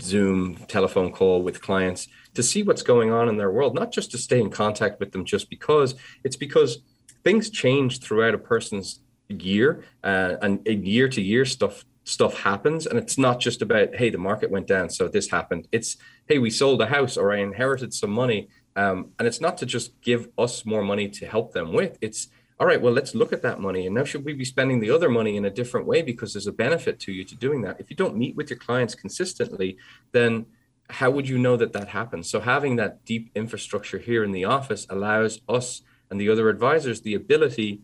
Zoom 0.00 0.56
telephone 0.68 1.12
call 1.12 1.42
with 1.42 1.60
clients 1.60 2.08
to 2.34 2.42
see 2.42 2.62
what's 2.62 2.82
going 2.82 3.12
on 3.12 3.28
in 3.28 3.36
their 3.36 3.50
world, 3.50 3.74
not 3.74 3.92
just 3.92 4.10
to 4.12 4.18
stay 4.18 4.40
in 4.40 4.50
contact 4.50 4.98
with 4.98 5.12
them 5.12 5.24
just 5.24 5.50
because, 5.50 5.94
it's 6.24 6.36
because 6.36 6.78
things 7.24 7.50
change 7.50 8.00
throughout 8.00 8.34
a 8.34 8.38
person's 8.38 9.00
year 9.28 9.84
uh, 10.02 10.36
and 10.42 10.66
year 10.66 11.08
to 11.08 11.20
year 11.20 11.44
stuff 11.44 11.84
stuff 12.04 12.40
happens 12.40 12.86
and 12.86 12.98
it's 12.98 13.18
not 13.18 13.38
just 13.38 13.62
about 13.62 13.94
hey 13.94 14.10
the 14.10 14.18
market 14.18 14.50
went 14.50 14.66
down 14.66 14.88
so 14.90 15.06
this 15.06 15.30
happened 15.30 15.68
it's 15.70 15.96
hey 16.26 16.38
we 16.38 16.50
sold 16.50 16.80
a 16.80 16.86
house 16.86 17.16
or 17.16 17.32
i 17.32 17.36
inherited 17.36 17.94
some 17.94 18.10
money 18.10 18.48
um, 18.74 19.10
and 19.18 19.28
it's 19.28 19.40
not 19.40 19.58
to 19.58 19.66
just 19.66 20.00
give 20.00 20.28
us 20.38 20.64
more 20.64 20.82
money 20.82 21.08
to 21.08 21.26
help 21.26 21.52
them 21.52 21.72
with 21.72 21.98
it's 22.00 22.28
all 22.60 22.66
right, 22.66 22.80
well, 22.80 22.92
let's 22.92 23.14
look 23.14 23.32
at 23.32 23.40
that 23.40 23.58
money. 23.58 23.86
And 23.86 23.94
now, 23.94 24.04
should 24.04 24.22
we 24.22 24.34
be 24.34 24.44
spending 24.44 24.80
the 24.80 24.90
other 24.90 25.08
money 25.08 25.38
in 25.38 25.46
a 25.46 25.50
different 25.50 25.86
way 25.86 26.02
because 26.02 26.34
there's 26.34 26.46
a 26.46 26.52
benefit 26.52 27.00
to 27.00 27.12
you 27.12 27.24
to 27.24 27.34
doing 27.34 27.62
that? 27.62 27.80
If 27.80 27.88
you 27.88 27.96
don't 27.96 28.18
meet 28.18 28.36
with 28.36 28.50
your 28.50 28.58
clients 28.58 28.94
consistently, 28.94 29.78
then 30.12 30.44
how 30.90 31.10
would 31.10 31.26
you 31.26 31.38
know 31.38 31.56
that 31.56 31.72
that 31.72 31.88
happens? 31.88 32.28
So, 32.28 32.38
having 32.38 32.76
that 32.76 33.02
deep 33.06 33.30
infrastructure 33.34 33.96
here 33.96 34.22
in 34.22 34.32
the 34.32 34.44
office 34.44 34.86
allows 34.90 35.40
us 35.48 35.80
and 36.10 36.20
the 36.20 36.28
other 36.28 36.48
advisors 36.48 37.00
the 37.00 37.14
ability 37.14 37.82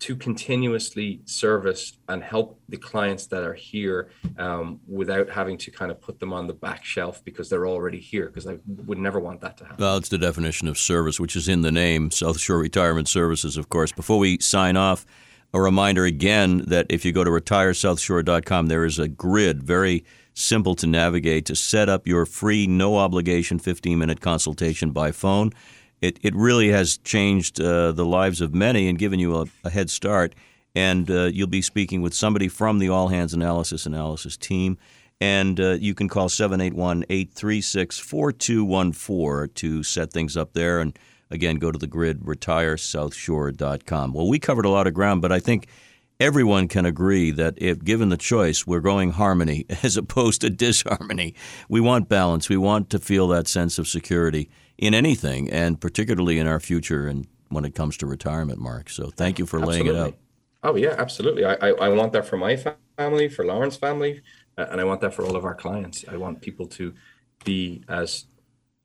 to 0.00 0.16
continuously 0.16 1.20
service 1.24 1.96
and 2.08 2.22
help 2.22 2.60
the 2.68 2.76
clients 2.76 3.26
that 3.28 3.42
are 3.42 3.54
here 3.54 4.10
um, 4.38 4.80
without 4.86 5.30
having 5.30 5.56
to 5.56 5.70
kind 5.70 5.90
of 5.90 6.00
put 6.00 6.20
them 6.20 6.32
on 6.32 6.46
the 6.46 6.52
back 6.52 6.84
shelf 6.84 7.24
because 7.24 7.48
they're 7.48 7.66
already 7.66 7.98
here 7.98 8.26
because 8.26 8.46
I 8.46 8.58
would 8.66 8.98
never 8.98 9.18
want 9.18 9.40
that 9.40 9.56
to 9.58 9.64
happen. 9.64 9.82
Well, 9.82 9.96
it's 9.96 10.10
the 10.10 10.18
definition 10.18 10.68
of 10.68 10.76
service, 10.76 11.18
which 11.18 11.36
is 11.36 11.48
in 11.48 11.62
the 11.62 11.72
name, 11.72 12.10
South 12.10 12.38
Shore 12.38 12.58
Retirement 12.58 13.08
Services, 13.08 13.56
of 13.56 13.68
course. 13.70 13.92
Before 13.92 14.18
we 14.18 14.38
sign 14.40 14.76
off, 14.76 15.06
a 15.54 15.60
reminder 15.60 16.04
again 16.04 16.64
that 16.66 16.86
if 16.90 17.04
you 17.04 17.12
go 17.12 17.24
to 17.24 17.30
retiresouthshore.com, 17.30 18.66
there 18.66 18.84
is 18.84 18.98
a 18.98 19.08
grid, 19.08 19.62
very 19.62 20.04
simple 20.34 20.74
to 20.74 20.86
navigate, 20.86 21.46
to 21.46 21.56
set 21.56 21.88
up 21.88 22.06
your 22.06 22.26
free, 22.26 22.66
no 22.66 22.98
obligation 22.98 23.58
15 23.58 23.98
minute 23.98 24.20
consultation 24.20 24.90
by 24.90 25.12
phone 25.12 25.52
it, 26.04 26.18
it 26.22 26.34
really 26.34 26.68
has 26.68 26.98
changed 26.98 27.60
uh, 27.60 27.92
the 27.92 28.04
lives 28.04 28.40
of 28.42 28.54
many 28.54 28.88
and 28.88 28.98
given 28.98 29.18
you 29.18 29.36
a, 29.36 29.46
a 29.64 29.70
head 29.70 29.88
start. 29.88 30.34
And 30.74 31.10
uh, 31.10 31.24
you'll 31.24 31.46
be 31.46 31.62
speaking 31.62 32.02
with 32.02 32.12
somebody 32.12 32.48
from 32.48 32.78
the 32.78 32.90
All 32.90 33.08
Hands 33.08 33.32
Analysis 33.32 33.86
Analysis 33.86 34.36
team. 34.36 34.76
And 35.20 35.58
uh, 35.58 35.70
you 35.80 35.94
can 35.94 36.08
call 36.08 36.28
781 36.28 37.04
836 37.08 37.98
4214 37.98 39.54
to 39.54 39.82
set 39.82 40.12
things 40.12 40.36
up 40.36 40.52
there. 40.52 40.80
And 40.80 40.98
again, 41.30 41.56
go 41.56 41.70
to 41.70 41.78
the 41.78 41.86
grid, 41.86 42.20
retiresouthshore.com. 42.20 44.12
Well, 44.12 44.28
we 44.28 44.38
covered 44.38 44.66
a 44.66 44.70
lot 44.70 44.86
of 44.86 44.92
ground, 44.92 45.22
but 45.22 45.32
I 45.32 45.40
think 45.40 45.68
everyone 46.20 46.68
can 46.68 46.84
agree 46.84 47.30
that 47.30 47.54
if 47.56 47.82
given 47.82 48.10
the 48.10 48.16
choice, 48.18 48.66
we're 48.66 48.80
going 48.80 49.12
harmony 49.12 49.64
as 49.82 49.96
opposed 49.96 50.42
to 50.42 50.50
disharmony. 50.50 51.34
We 51.68 51.80
want 51.80 52.10
balance. 52.10 52.50
We 52.50 52.58
want 52.58 52.90
to 52.90 52.98
feel 52.98 53.28
that 53.28 53.48
sense 53.48 53.78
of 53.78 53.88
security 53.88 54.50
in 54.78 54.94
anything, 54.94 55.50
and 55.50 55.80
particularly 55.80 56.38
in 56.38 56.46
our 56.46 56.60
future 56.60 57.06
and 57.06 57.26
when 57.48 57.64
it 57.64 57.74
comes 57.74 57.96
to 57.98 58.06
retirement, 58.06 58.58
Mark. 58.58 58.90
So 58.90 59.10
thank 59.10 59.38
you 59.38 59.46
for 59.46 59.58
absolutely. 59.58 59.92
laying 59.92 59.96
it 59.96 60.08
out. 60.08 60.18
Oh 60.62 60.76
yeah, 60.76 60.94
absolutely. 60.98 61.44
I, 61.44 61.54
I, 61.54 61.68
I 61.70 61.88
want 61.90 62.12
that 62.12 62.26
for 62.26 62.36
my 62.36 62.56
family, 62.96 63.28
for 63.28 63.44
Lauren's 63.44 63.76
family, 63.76 64.22
uh, 64.56 64.66
and 64.70 64.80
I 64.80 64.84
want 64.84 65.00
that 65.02 65.14
for 65.14 65.24
all 65.24 65.36
of 65.36 65.44
our 65.44 65.54
clients. 65.54 66.04
I 66.08 66.16
want 66.16 66.40
people 66.40 66.66
to 66.68 66.94
be 67.44 67.84
as 67.88 68.24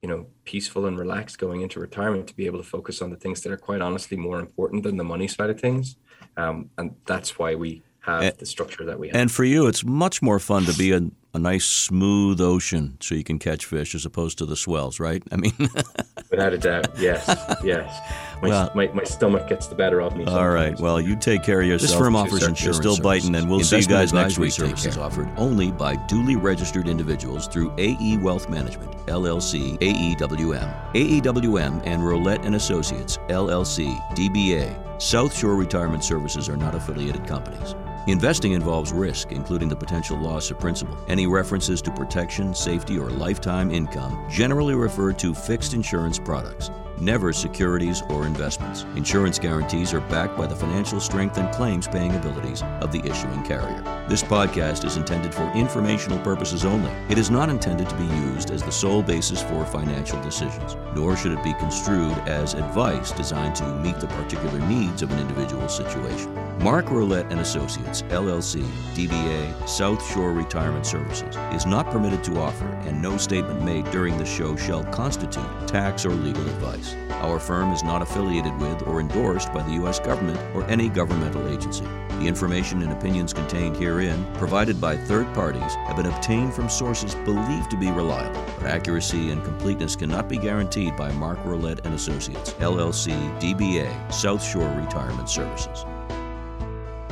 you 0.02 0.08
know 0.08 0.26
peaceful 0.44 0.86
and 0.86 0.98
relaxed 0.98 1.38
going 1.38 1.62
into 1.62 1.80
retirement 1.80 2.26
to 2.28 2.36
be 2.36 2.46
able 2.46 2.58
to 2.58 2.64
focus 2.64 3.02
on 3.02 3.10
the 3.10 3.16
things 3.16 3.40
that 3.42 3.52
are 3.52 3.56
quite 3.56 3.80
honestly 3.80 4.16
more 4.16 4.38
important 4.38 4.82
than 4.82 4.96
the 4.96 5.04
money 5.04 5.28
side 5.28 5.50
of 5.50 5.60
things 5.60 5.96
um, 6.36 6.70
and 6.78 6.94
that's 7.06 7.38
why 7.38 7.54
we 7.54 7.82
have 8.00 8.22
and, 8.22 8.36
the 8.38 8.46
structure 8.46 8.84
that 8.84 8.98
we 8.98 9.08
have. 9.08 9.16
And 9.16 9.30
for 9.30 9.44
you, 9.44 9.66
it's 9.66 9.84
much 9.84 10.22
more 10.22 10.38
fun 10.38 10.64
to 10.64 10.76
be 10.76 10.92
a, 10.92 11.02
a 11.32 11.38
nice 11.38 11.64
smooth 11.64 12.40
ocean 12.40 12.96
so 13.00 13.14
you 13.14 13.24
can 13.24 13.38
catch 13.38 13.64
fish 13.64 13.94
as 13.94 14.04
opposed 14.04 14.38
to 14.38 14.46
the 14.46 14.56
swells, 14.56 14.98
right? 14.98 15.22
I 15.30 15.36
mean, 15.36 15.52
without 16.30 16.52
a 16.52 16.58
doubt, 16.58 16.98
yes, 16.98 17.26
yes. 17.64 18.00
My, 18.42 18.48
well, 18.48 18.70
my, 18.74 18.86
my, 18.88 19.04
stomach 19.04 19.48
gets 19.48 19.66
the 19.66 19.74
better 19.74 20.00
of 20.00 20.16
me. 20.16 20.24
Sometimes. 20.24 20.36
All 20.38 20.48
right. 20.48 20.80
Well, 20.80 20.98
you 20.98 21.14
take 21.14 21.42
care 21.42 21.60
of 21.60 21.66
yourself. 21.66 21.90
This 21.90 21.98
firm 21.98 22.16
offers 22.16 22.42
insurance. 22.42 22.64
You're 22.64 22.72
still 22.72 22.98
biting, 22.98 23.34
and 23.34 23.48
we'll 23.48 23.58
Investment 23.58 23.84
see 23.84 23.90
you 23.90 23.98
guys 23.98 24.12
next 24.14 24.38
week. 24.38 24.52
Services 24.52 24.96
offered 24.96 25.30
only 25.36 25.70
by 25.70 25.96
duly 26.06 26.36
registered 26.36 26.88
individuals 26.88 27.46
through 27.46 27.74
AE 27.76 28.16
Wealth 28.18 28.48
Management 28.48 28.92
LLC 29.06 29.78
AEWM, 29.78 30.92
AEWM, 30.94 31.82
and 31.84 32.02
Rolette 32.02 32.44
and 32.46 32.54
Associates 32.54 33.18
LLC 33.28 34.00
DBA. 34.14 35.02
South 35.02 35.36
Shore 35.36 35.54
Retirement 35.54 36.04
Services 36.04 36.48
are 36.48 36.56
not 36.56 36.74
affiliated 36.74 37.26
companies. 37.26 37.74
Investing 38.10 38.52
involves 38.52 38.92
risk, 38.92 39.30
including 39.30 39.68
the 39.68 39.76
potential 39.76 40.18
loss 40.18 40.50
of 40.50 40.58
principal. 40.58 40.98
Any 41.06 41.28
references 41.28 41.80
to 41.82 41.92
protection, 41.92 42.52
safety, 42.56 42.98
or 42.98 43.08
lifetime 43.08 43.70
income 43.70 44.26
generally 44.28 44.74
refer 44.74 45.12
to 45.12 45.32
fixed 45.32 45.74
insurance 45.74 46.18
products 46.18 46.70
never 47.00 47.32
securities 47.32 48.02
or 48.08 48.26
investments. 48.26 48.82
Insurance 48.96 49.38
guarantees 49.38 49.92
are 49.92 50.00
backed 50.02 50.36
by 50.36 50.46
the 50.46 50.54
financial 50.54 51.00
strength 51.00 51.38
and 51.38 51.52
claims 51.54 51.88
paying 51.88 52.14
abilities 52.14 52.62
of 52.80 52.92
the 52.92 53.00
issuing 53.04 53.42
carrier. 53.42 53.82
This 54.08 54.22
podcast 54.22 54.84
is 54.84 54.96
intended 54.96 55.34
for 55.34 55.50
informational 55.52 56.18
purposes 56.18 56.64
only. 56.64 56.90
It 57.08 57.18
is 57.18 57.30
not 57.30 57.48
intended 57.48 57.88
to 57.88 57.96
be 57.96 58.04
used 58.04 58.50
as 58.50 58.62
the 58.62 58.72
sole 58.72 59.02
basis 59.02 59.42
for 59.42 59.64
financial 59.64 60.20
decisions, 60.22 60.76
nor 60.94 61.16
should 61.16 61.32
it 61.32 61.44
be 61.44 61.54
construed 61.54 62.16
as 62.28 62.54
advice 62.54 63.12
designed 63.12 63.56
to 63.56 63.66
meet 63.76 63.98
the 64.00 64.06
particular 64.08 64.58
needs 64.66 65.02
of 65.02 65.10
an 65.10 65.18
individual 65.18 65.68
situation. 65.68 66.34
Mark 66.60 66.86
Rolette 66.86 67.30
and 67.30 67.40
Associates, 67.40 68.02
LLC, 68.02 68.62
DBA, 68.94 69.68
South 69.68 70.04
Shore 70.12 70.32
Retirement 70.32 70.84
Services, 70.84 71.34
is 71.54 71.64
not 71.64 71.90
permitted 71.90 72.22
to 72.24 72.38
offer, 72.38 72.66
and 72.86 73.00
no 73.00 73.16
statement 73.16 73.62
made 73.62 73.90
during 73.90 74.18
the 74.18 74.26
show 74.26 74.56
shall 74.56 74.84
constitute 74.84 75.46
tax 75.66 76.04
or 76.04 76.10
legal 76.10 76.46
advice. 76.48 76.89
Our 77.22 77.38
firm 77.38 77.72
is 77.72 77.82
not 77.82 78.02
affiliated 78.02 78.56
with 78.58 78.86
or 78.86 79.00
endorsed 79.00 79.52
by 79.52 79.62
the 79.62 79.72
U.S. 79.72 79.98
government 79.98 80.38
or 80.54 80.64
any 80.64 80.88
governmental 80.88 81.48
agency. 81.48 81.84
The 81.84 82.26
information 82.26 82.82
and 82.82 82.92
opinions 82.92 83.32
contained 83.32 83.76
herein, 83.76 84.26
provided 84.34 84.80
by 84.80 84.96
third 84.96 85.32
parties, 85.34 85.74
have 85.86 85.96
been 85.96 86.06
obtained 86.06 86.54
from 86.54 86.68
sources 86.68 87.14
believed 87.14 87.70
to 87.70 87.76
be 87.76 87.90
reliable, 87.90 88.44
but 88.58 88.66
accuracy 88.66 89.30
and 89.30 89.42
completeness 89.44 89.96
cannot 89.96 90.28
be 90.28 90.36
guaranteed 90.36 90.96
by 90.96 91.12
Mark 91.12 91.38
Rolette 91.44 91.84
and 91.84 91.94
Associates, 91.94 92.52
LLC, 92.54 93.12
DBA, 93.40 94.12
South 94.12 94.42
Shore 94.42 94.68
Retirement 94.70 95.28
Services. 95.28 95.84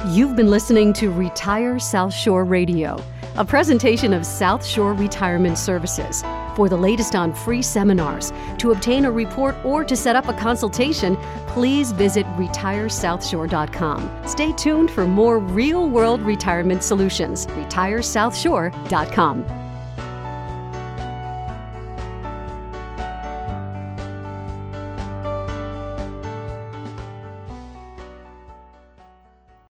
You've 0.09 0.37
been 0.37 0.51
listening 0.51 0.93
to 0.95 1.11
Retire 1.11 1.79
South 1.79 2.15
Shore 2.15 2.45
Radio, 2.45 3.03
a 3.37 3.45
presentation 3.45 4.13
of 4.13 4.25
South 4.25 4.65
Shore 4.65 4.95
Retirement 4.95 5.59
Services 5.59 6.23
For 6.59 6.69
the 6.69 6.77
latest 6.77 7.15
on 7.15 7.33
free 7.33 7.63
seminars, 7.63 8.33
to 8.59 8.73
obtain 8.73 9.05
a 9.05 9.13
report, 9.13 9.55
or 9.65 9.85
to 9.85 9.95
set 9.95 10.17
up 10.17 10.27
a 10.27 10.33
consultation, 10.33 11.17
please 11.47 11.93
visit 11.93 12.27
retiresouthshore.com. 12.35 14.27
Stay 14.27 14.53
tuned 14.55 14.91
for 14.91 15.07
more 15.07 15.39
real 15.39 15.89
world 15.89 16.21
retirement 16.21 16.83
solutions. 16.83 17.47
RetireSouthshore.com. 17.47 19.68